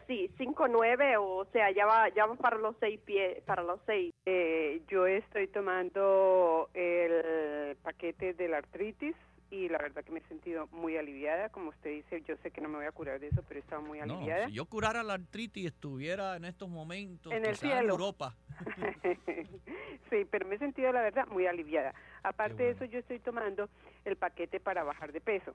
sí, 0.07 0.31
5 0.37 0.67
9, 0.69 1.17
o 1.17 1.45
sea, 1.51 1.69
ya 1.71 1.85
va 1.85 2.07
ya 2.09 2.25
va 2.25 2.35
para 2.35 2.57
los 2.57 2.73
6 2.79 3.01
pies, 3.01 3.43
para 3.43 3.63
los 3.63 3.81
6. 3.85 4.13
Eh, 4.25 4.81
yo 4.87 5.05
estoy 5.05 5.47
tomando 5.49 6.69
el 6.73 7.75
paquete 7.83 8.33
de 8.33 8.47
la 8.47 8.59
artritis 8.59 9.13
y 9.51 9.67
la 9.67 9.77
verdad 9.77 10.05
que 10.05 10.11
me 10.13 10.19
he 10.19 10.27
sentido 10.29 10.67
muy 10.71 10.95
aliviada. 10.95 11.49
Como 11.49 11.69
usted 11.71 11.89
dice, 11.91 12.21
yo 12.25 12.35
sé 12.43 12.51
que 12.51 12.61
no 12.61 12.69
me 12.69 12.77
voy 12.77 12.85
a 12.85 12.93
curar 12.93 13.19
de 13.19 13.27
eso, 13.27 13.43
pero 13.45 13.59
he 13.59 13.63
estado 13.63 13.81
muy 13.81 13.99
No, 13.99 14.15
aliviada. 14.15 14.47
si 14.47 14.53
yo 14.53 14.65
curara 14.65 15.03
la 15.03 15.13
artritis 15.15 15.63
y 15.63 15.67
estuviera 15.67 16.37
en 16.37 16.45
estos 16.45 16.69
momentos 16.69 17.33
En 17.33 17.43
el 17.45 17.51
quizá 17.55 17.67
en 17.73 17.77
cielo. 17.79 17.93
Europa. 17.93 18.35
sí, 20.09 20.25
pero 20.31 20.47
me 20.47 20.55
he 20.55 20.59
sentido, 20.59 20.91
la 20.93 21.01
verdad, 21.01 21.27
muy 21.27 21.45
aliviada. 21.45 21.93
Aparte 22.23 22.63
de 22.63 22.69
eso, 22.71 22.85
yo 22.85 22.99
estoy 22.99 23.19
tomando 23.19 23.69
el 24.05 24.15
paquete 24.15 24.59
para 24.61 24.83
bajar 24.83 25.11
de 25.11 25.19
peso. 25.21 25.53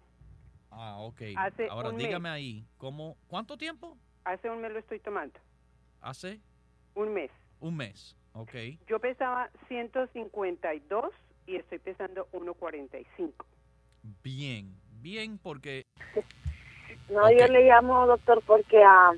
Ah, 0.72 0.96
ok. 1.00 1.20
Hace 1.36 1.68
Ahora 1.70 1.90
un 1.90 1.96
mes. 1.96 2.06
dígame 2.06 2.28
ahí, 2.28 2.64
¿cómo, 2.78 3.16
¿cuánto 3.28 3.56
tiempo? 3.56 3.96
Hace 4.24 4.48
un 4.50 4.60
mes 4.62 4.72
lo 4.72 4.78
estoy 4.78 5.00
tomando. 5.00 5.38
Hace 6.00 6.40
Un 6.94 7.12
mes. 7.12 7.30
un 7.60 7.76
mes. 7.76 8.16
Ok. 8.32 8.54
Yo 8.88 8.98
pesaba 8.98 9.50
152 9.68 11.04
y 11.46 11.56
estoy 11.56 11.78
pesando 11.78 12.26
145. 12.32 13.46
Bien, 14.24 14.74
bien, 15.00 15.38
porque 15.38 15.84
No, 17.10 17.30
yo 17.30 17.46
le 17.48 17.64
llamo, 17.66 18.06
doctor, 18.06 18.42
porque 18.46 18.82
ah, 18.82 19.12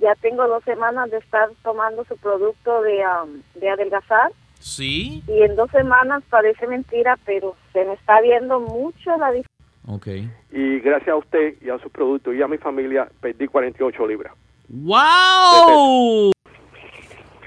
ya 0.00 0.14
tengo 0.16 0.46
dos 0.48 0.64
semanas 0.64 1.10
de 1.10 1.18
estar 1.18 1.48
tomando 1.62 2.04
su 2.06 2.16
producto 2.16 2.82
de, 2.82 3.02
ah, 3.04 3.24
de 3.54 3.70
adelgazar 3.70 4.32
sí. 4.58 5.22
y 5.28 5.42
en 5.42 5.54
dos 5.54 5.70
semanas 5.70 6.24
parece 6.28 6.66
mentira, 6.66 7.16
pero 7.24 7.56
se 7.72 7.84
me 7.84 7.92
está 7.94 8.20
viendo 8.20 8.58
mucho 8.60 9.10
la 9.16 9.30
diferencia. 9.30 9.46
Ok. 9.86 10.08
Y 10.52 10.80
gracias 10.80 11.08
a 11.10 11.16
usted 11.16 11.54
y 11.60 11.70
a 11.70 11.78
su 11.78 11.88
producto 11.90 12.32
y 12.32 12.42
a 12.42 12.48
mi 12.48 12.58
familia 12.58 13.08
perdí 13.20 13.46
48 13.46 14.06
libras. 14.06 14.32
¡Wow! 14.68 16.32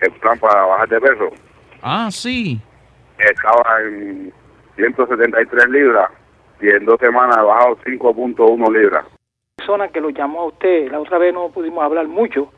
el 0.02 0.12
plan 0.14 0.40
para 0.40 0.66
bajar 0.66 0.88
de 0.90 1.02
peso. 1.02 1.30
Ah, 1.82 2.10
sí. 2.12 2.60
Estaba 3.18 3.82
en 3.82 4.32
173 4.76 5.70
libras 5.70 6.10
y 6.62 6.70
en 6.70 6.86
dos 6.86 7.00
semanas 7.00 7.38
he 7.38 7.42
bajado 7.42 7.78
5.1 7.86 8.74
libras. 8.74 9.06
persona 9.58 9.90
que 9.90 10.00
lo 10.00 10.10
llamó 10.10 10.42
a 10.42 10.46
usted, 10.46 10.90
la 10.90 11.00
otra 11.00 11.18
vez 11.18 11.34
no 11.34 11.50
pudimos 11.50 11.84
hablar 11.84 12.08
mucho, 12.08 12.52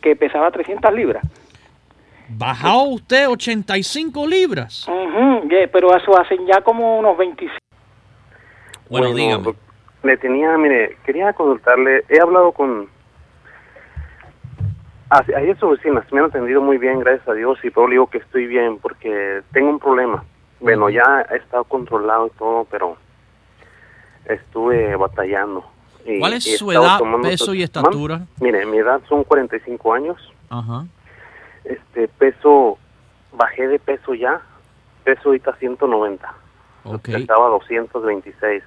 que 0.00 0.16
pesaba 0.16 0.50
300 0.50 0.92
libras. 0.94 1.22
¿Bajó 2.28 2.84
usted 2.84 3.28
85 3.28 4.26
libras? 4.26 4.88
Ujú, 4.88 5.48
yeah, 5.48 5.68
pero 5.70 5.94
eso 5.94 6.18
hacen 6.18 6.46
ya 6.46 6.60
como 6.62 6.98
unos 6.98 7.16
25. 7.16 7.54
Bueno, 8.88 9.12
dígame. 9.14 9.54
Le 10.02 10.16
tenía, 10.18 10.56
mire, 10.56 10.96
quería 11.04 11.32
consultarle, 11.32 12.04
he 12.08 12.20
hablado 12.20 12.52
con... 12.52 12.88
Ayer 15.08 15.56
sus 15.58 15.78
vecinas 15.78 16.04
me 16.12 16.18
han 16.20 16.26
atendido 16.26 16.60
muy 16.60 16.78
bien, 16.78 16.98
gracias 17.00 17.28
a 17.28 17.32
Dios, 17.32 17.58
y 17.64 17.70
pero 17.70 17.86
le 17.86 17.92
digo 17.92 18.08
que 18.08 18.18
estoy 18.18 18.46
bien 18.46 18.78
porque 18.78 19.42
tengo 19.52 19.70
un 19.70 19.78
problema. 19.78 20.24
Bueno, 20.60 20.88
ya 20.90 21.24
he 21.30 21.36
estado 21.36 21.64
controlado 21.64 22.26
y 22.26 22.30
todo, 22.38 22.66
pero 22.70 22.96
estuve 24.26 24.96
batallando. 24.96 25.64
Y- 26.04 26.18
¿Cuál 26.18 26.34
es 26.34 26.58
su 26.58 26.70
edad, 26.72 27.00
peso 27.22 27.54
y 27.54 27.62
estatura? 27.62 28.22
Mire, 28.40 28.66
mi 28.66 28.78
edad 28.78 29.00
son 29.08 29.22
45 29.24 29.92
años, 29.94 30.32
Ajá. 30.50 30.84
este 31.64 32.08
peso, 32.08 32.78
bajé 33.32 33.68
de 33.68 33.78
peso 33.78 34.14
ya, 34.14 34.40
peso 35.04 35.28
ahorita 35.28 35.54
190, 35.56 36.34
Ok. 36.84 37.02
pesaba 37.04 37.48
226. 37.48 38.62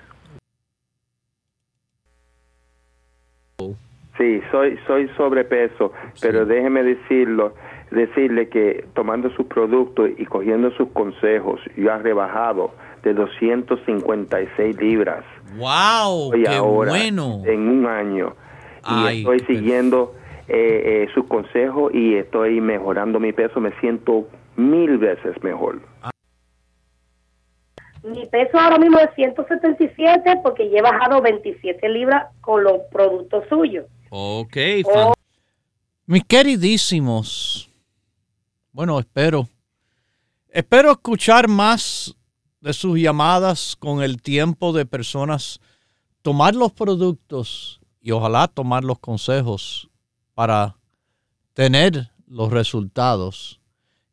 Sí, 4.19 4.41
soy 4.51 4.77
soy 4.85 5.07
sobrepeso, 5.15 5.93
pero 6.21 6.45
déjeme 6.45 6.83
decirlo, 6.83 7.53
decirle 7.89 8.49
que 8.49 8.85
tomando 8.93 9.29
sus 9.31 9.45
productos 9.45 10.09
y 10.17 10.25
cogiendo 10.25 10.71
sus 10.71 10.89
consejos, 10.89 11.61
yo 11.77 11.89
he 11.89 11.97
rebajado 11.99 12.71
de 13.01 13.13
256 13.13 14.75
libras. 14.81 15.23
¡Wow! 15.55 16.31
¡Qué 16.31 16.49
ahora, 16.49 16.91
bueno! 16.91 17.43
En 17.45 17.69
un 17.69 17.85
año. 17.85 18.35
Y 18.83 19.07
Ay, 19.07 19.19
estoy 19.19 19.39
siguiendo 19.47 20.15
eh, 20.49 21.05
eh, 21.05 21.07
sus 21.13 21.25
consejos 21.27 21.93
y 21.93 22.15
estoy 22.15 22.59
mejorando 22.59 23.21
mi 23.21 23.31
peso. 23.31 23.61
Me 23.61 23.71
siento 23.79 24.27
mil 24.57 24.97
veces 24.97 25.41
mejor. 25.41 25.79
Mi 28.03 28.25
peso 28.27 28.57
ahora 28.57 28.77
mismo 28.79 28.99
es 28.99 29.13
177 29.15 30.41
porque 30.43 30.69
ya 30.69 30.79
he 30.79 30.81
bajado 30.81 31.21
27 31.21 31.87
libras 31.87 32.27
con 32.41 32.65
los 32.65 32.79
productos 32.91 33.45
suyos. 33.47 33.85
Ok, 34.09 34.57
fan- 34.91 35.13
mis 36.05 36.23
queridísimos. 36.23 37.69
Bueno, 38.71 38.99
espero. 38.99 39.47
Espero 40.49 40.91
escuchar 40.91 41.47
más 41.47 42.15
de 42.61 42.73
sus 42.73 42.99
llamadas 42.99 43.75
con 43.77 44.01
el 44.01 44.21
tiempo 44.21 44.73
de 44.73 44.85
personas 44.85 45.59
tomar 46.21 46.55
los 46.55 46.71
productos 46.71 47.79
y 48.01 48.11
ojalá 48.11 48.47
tomar 48.47 48.83
los 48.83 48.99
consejos 48.99 49.89
para 50.33 50.75
tener 51.53 52.09
los 52.27 52.51
resultados 52.51 53.59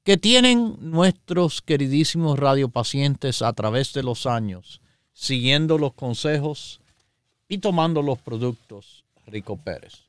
que 0.04 0.16
tienen 0.16 0.76
nuestros 0.80 1.62
queridísimos 1.62 2.38
radiopacientes 2.38 3.42
a 3.42 3.52
través 3.54 3.92
de 3.92 4.02
los 4.04 4.26
años, 4.26 4.80
siguiendo 5.12 5.78
los 5.78 5.94
consejos 5.94 6.80
y 7.48 7.58
tomando 7.58 8.02
los 8.02 8.18
productos 8.18 8.95
Rico 9.26 9.56
Pérez. 9.56 10.04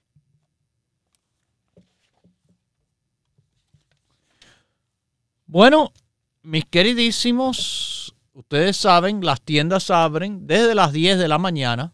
Bueno, 5.46 5.94
mis 6.42 6.66
queridísimos, 6.66 8.14
ustedes 8.34 8.76
saben, 8.78 9.26
las 9.26 9.42
tiendas 9.42 9.90
abren 9.90 10.46
desde 10.46 10.76
las 10.76 10.92
10 10.92 11.18
de 11.20 11.30
la 11.30 11.38
mañana. 11.38 11.94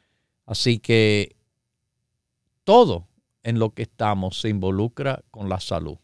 Así 0.48 0.80
que 0.80 1.36
todo 2.64 3.08
en 3.44 3.60
lo 3.60 3.70
que 3.76 3.84
estamos 3.84 4.42
se 4.42 4.50
involucra 4.50 5.22
con 5.30 5.48
la 5.48 5.60
salud. 5.60 6.00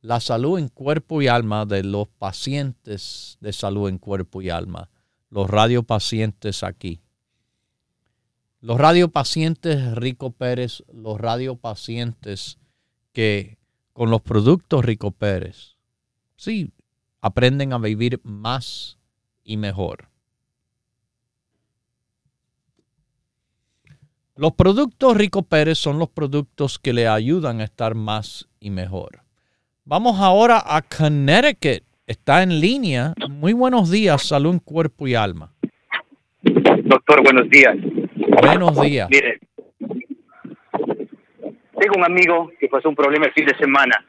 La 0.00 0.20
salud 0.20 0.58
en 0.58 0.68
cuerpo 0.68 1.22
y 1.22 1.28
alma 1.28 1.66
de 1.66 1.82
los 1.82 2.08
pacientes 2.08 3.36
de 3.40 3.52
salud 3.52 3.88
en 3.88 3.98
cuerpo 3.98 4.40
y 4.42 4.50
alma, 4.50 4.90
los 5.28 5.50
radiopacientes 5.50 6.62
aquí. 6.62 7.00
Los 8.60 8.78
radiopacientes 8.78 9.94
Rico 9.94 10.30
Pérez, 10.30 10.84
los 10.92 11.20
radiopacientes 11.20 12.58
que 13.12 13.58
con 13.92 14.10
los 14.10 14.22
productos 14.22 14.84
Rico 14.84 15.10
Pérez, 15.10 15.76
sí, 16.36 16.72
aprenden 17.20 17.72
a 17.72 17.78
vivir 17.78 18.20
más 18.22 18.98
y 19.42 19.56
mejor. 19.56 20.08
Los 24.36 24.52
productos 24.52 25.16
Rico 25.16 25.42
Pérez 25.42 25.78
son 25.78 25.98
los 25.98 26.10
productos 26.10 26.78
que 26.78 26.92
le 26.92 27.08
ayudan 27.08 27.60
a 27.60 27.64
estar 27.64 27.96
más 27.96 28.48
y 28.60 28.70
mejor. 28.70 29.27
Vamos 29.90 30.20
ahora 30.20 30.62
a 30.66 30.82
Connecticut. 30.82 31.82
Está 32.06 32.42
en 32.42 32.60
línea. 32.60 33.14
Muy 33.30 33.54
buenos 33.54 33.90
días, 33.90 34.22
salud 34.28 34.52
en 34.52 34.58
cuerpo 34.58 35.06
y 35.08 35.14
alma. 35.14 35.50
Doctor, 36.42 37.22
buenos 37.22 37.48
días. 37.48 37.74
Buenos 38.42 38.78
días. 38.82 39.08
Mire, 39.10 39.38
tengo 41.80 41.94
un 41.96 42.04
amigo 42.04 42.50
que 42.60 42.68
pasó 42.68 42.90
un 42.90 42.94
problema 42.96 43.24
el 43.26 43.32
fin 43.32 43.46
de 43.46 43.56
semana. 43.56 44.04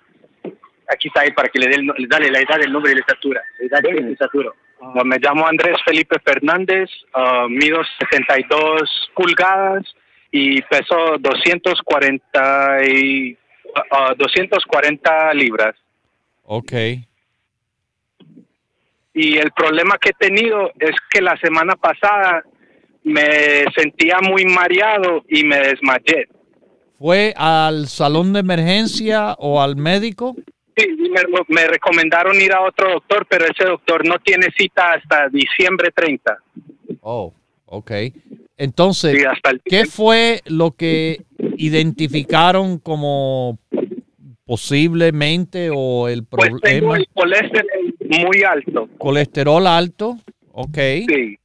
Aquí 0.93 1.07
está 1.07 1.21
ahí 1.21 1.31
para 1.31 1.47
que 1.47 1.59
le 1.59 1.67
dé 1.67 1.75
el 1.75 1.85
no- 1.85 1.93
dale 2.09 2.29
la 2.29 2.39
edad, 2.39 2.61
el 2.61 2.73
nombre 2.73 2.91
y 2.91 2.95
la 2.95 2.99
estatura. 3.01 3.41
La 3.59 3.65
edad 3.79 3.79
y 3.89 4.01
la 4.01 4.09
estatura. 4.09 4.49
Ah, 4.81 5.01
me 5.05 5.17
llamo 5.17 5.47
Andrés 5.47 5.77
Felipe 5.85 6.17
Fernández, 6.25 6.89
ah, 7.13 7.45
mido 7.49 7.79
62 7.99 8.81
pulgadas 9.15 9.83
y 10.29 10.61
peso 10.63 11.15
240, 11.19 12.83
y, 12.85 13.37
ah, 13.91 14.13
240 14.17 15.33
libras. 15.33 15.75
Ok. 16.43 16.73
Y 19.13 19.37
el 19.37 19.51
problema 19.51 19.97
que 19.97 20.09
he 20.09 20.13
tenido 20.27 20.71
es 20.79 20.95
que 21.09 21.21
la 21.21 21.35
semana 21.37 21.75
pasada 21.75 22.43
me 23.03 23.65
sentía 23.75 24.19
muy 24.21 24.45
mareado 24.45 25.23
y 25.27 25.43
me 25.43 25.57
desmayé. 25.59 26.27
¿Fue 26.97 27.33
al 27.37 27.87
salón 27.87 28.33
de 28.33 28.41
emergencia 28.41 29.33
o 29.39 29.61
al 29.61 29.75
médico? 29.75 30.35
Sí, 30.77 30.87
me, 31.09 31.21
me 31.47 31.67
recomendaron 31.67 32.39
ir 32.39 32.53
a 32.53 32.61
otro 32.61 32.91
doctor, 32.91 33.25
pero 33.29 33.45
ese 33.45 33.65
doctor 33.65 34.05
no 34.07 34.19
tiene 34.19 34.47
cita 34.57 34.93
hasta 34.93 35.27
diciembre 35.29 35.91
30. 35.91 36.37
Oh, 37.01 37.33
ok. 37.65 37.91
Entonces, 38.57 39.17
Sí, 39.17 39.25
hasta 39.25 39.51
el- 39.51 39.61
¿qué 39.63 39.85
fue 39.85 40.41
lo 40.45 40.71
que 40.71 41.21
identificaron 41.59 42.79
como 42.79 43.59
posiblemente 44.45 45.69
o 45.73 46.07
el 46.07 46.23
Pues 46.25 46.49
tengo 46.61 46.89
problema? 46.89 46.97
el 46.97 47.07
colesterol 47.13 47.67
muy 48.01 48.43
alto. 48.43 48.89
Colesterol 48.97 49.67
alto, 49.67 50.17
ok. 50.51 50.77
Sí. 51.07 51.37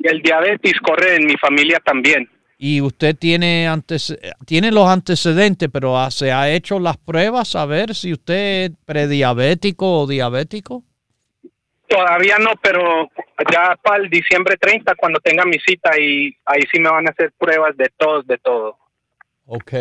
Y 0.00 0.08
el 0.08 0.20
diabetes 0.20 0.74
corre 0.80 1.16
en 1.16 1.26
mi 1.26 1.36
familia 1.36 1.80
también. 1.84 2.28
Y 2.58 2.80
usted 2.80 3.16
tiene, 3.16 3.66
antes, 3.66 4.16
tiene 4.46 4.70
los 4.70 4.86
antecedentes, 4.88 5.68
pero 5.72 6.10
se 6.10 6.30
ha 6.32 6.50
hecho 6.50 6.78
las 6.78 6.96
pruebas 6.96 7.56
a 7.56 7.64
ver 7.66 7.94
si 7.94 8.12
usted 8.12 8.64
es 8.64 8.70
prediabético 8.84 10.00
o 10.02 10.06
diabético. 10.06 10.82
Todavía 11.88 12.38
no, 12.38 12.50
pero 12.62 13.10
ya 13.52 13.76
para 13.82 14.02
el 14.02 14.10
diciembre 14.10 14.56
30, 14.56 14.94
cuando 14.94 15.20
tenga 15.20 15.44
mi 15.44 15.58
cita, 15.58 15.98
y 15.98 16.34
ahí 16.46 16.62
sí 16.72 16.80
me 16.80 16.90
van 16.90 17.06
a 17.06 17.10
hacer 17.10 17.32
pruebas 17.38 17.76
de 17.76 17.90
todos, 17.96 18.26
de 18.26 18.38
todo. 18.38 18.76
Ok. 19.54 19.72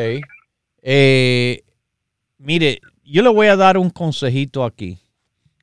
Eh, 0.81 1.63
mire, 2.37 2.81
yo 3.05 3.21
le 3.21 3.29
voy 3.29 3.47
a 3.47 3.55
dar 3.55 3.77
un 3.77 3.89
consejito 3.89 4.65
aquí. 4.65 4.99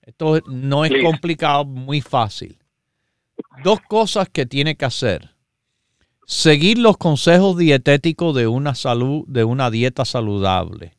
Esto 0.01 0.41
no 0.47 0.87
es 0.87 0.93
complicado, 1.03 1.67
muy 1.67 2.01
fácil. 2.01 2.57
Dos 3.63 3.81
cosas 3.87 4.31
que 4.31 4.47
tiene 4.47 4.77
que 4.77 4.87
hacer. 4.87 5.35
Seguir 6.25 6.79
los 6.79 6.97
consejos 6.97 7.59
dietéticos 7.59 8.35
de 8.35 8.47
una 8.47 8.75
salud, 8.75 9.27
de 9.29 9.45
una 9.45 9.71
dieta 9.71 10.07
saludable. 10.07 10.97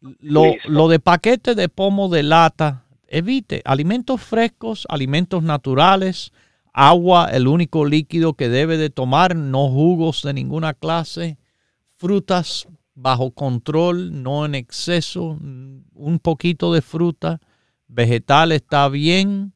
Lo, 0.00 0.54
lo 0.64 0.88
de 0.88 0.98
paquete 0.98 1.54
de 1.54 1.68
pomo 1.68 2.08
de 2.08 2.24
lata, 2.24 2.84
evite 3.06 3.62
alimentos 3.64 4.20
frescos, 4.20 4.88
alimentos 4.88 5.44
naturales, 5.44 6.32
agua, 6.72 7.28
el 7.30 7.46
único 7.46 7.84
líquido 7.84 8.34
que 8.34 8.48
debe 8.48 8.76
de 8.76 8.90
tomar, 8.90 9.36
no 9.36 9.68
jugos 9.68 10.22
de 10.24 10.34
ninguna 10.34 10.74
clase, 10.74 11.38
frutas 11.98 12.66
bajo 12.94 13.32
control, 13.32 14.22
no 14.22 14.46
en 14.46 14.54
exceso, 14.54 15.38
un 15.40 16.18
poquito 16.22 16.72
de 16.72 16.82
fruta, 16.82 17.40
vegetal 17.86 18.52
está 18.52 18.88
bien, 18.88 19.52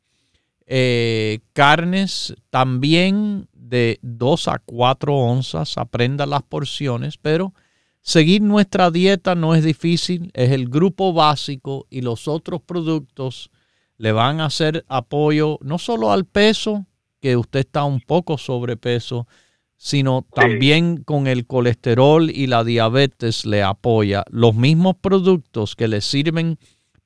eh, 0.67 1.41
carnes 1.53 2.35
también 2.51 3.49
de 3.53 3.99
2 4.03 4.49
a 4.49 4.59
4 4.59 5.15
onzas, 5.15 5.79
aprenda 5.79 6.27
las 6.27 6.43
porciones, 6.43 7.17
pero 7.17 7.53
seguir 8.01 8.43
nuestra 8.43 8.91
dieta 8.91 9.35
no 9.35 9.55
es 9.55 9.65
difícil, 9.65 10.31
es 10.35 10.51
el 10.51 10.69
grupo 10.69 11.13
básico 11.13 11.87
y 11.91 12.01
los 12.01 12.29
otros 12.29 12.61
productos 12.61 13.51
le 13.99 14.13
van 14.13 14.41
a 14.41 14.47
hacer 14.47 14.85
apoyo 14.89 15.59
no 15.63 15.79
solo 15.79 16.13
al 16.13 16.25
peso, 16.25 16.87
que 17.21 17.37
usted 17.37 17.61
está 17.61 17.85
un 17.85 18.01
poco 18.01 18.37
sobrepeso, 18.37 19.29
sino 19.85 20.25
también 20.33 21.03
con 21.03 21.27
el 21.27 21.45
colesterol 21.45 22.31
y 22.31 22.47
la 22.47 22.63
diabetes 22.63 23.45
le 23.45 23.65
apoya. 23.65 24.23
Los 24.31 24.55
mismos 24.55 24.95
productos 24.95 25.75
que 25.75 25.89
le 25.89 26.01
sirven 26.01 26.57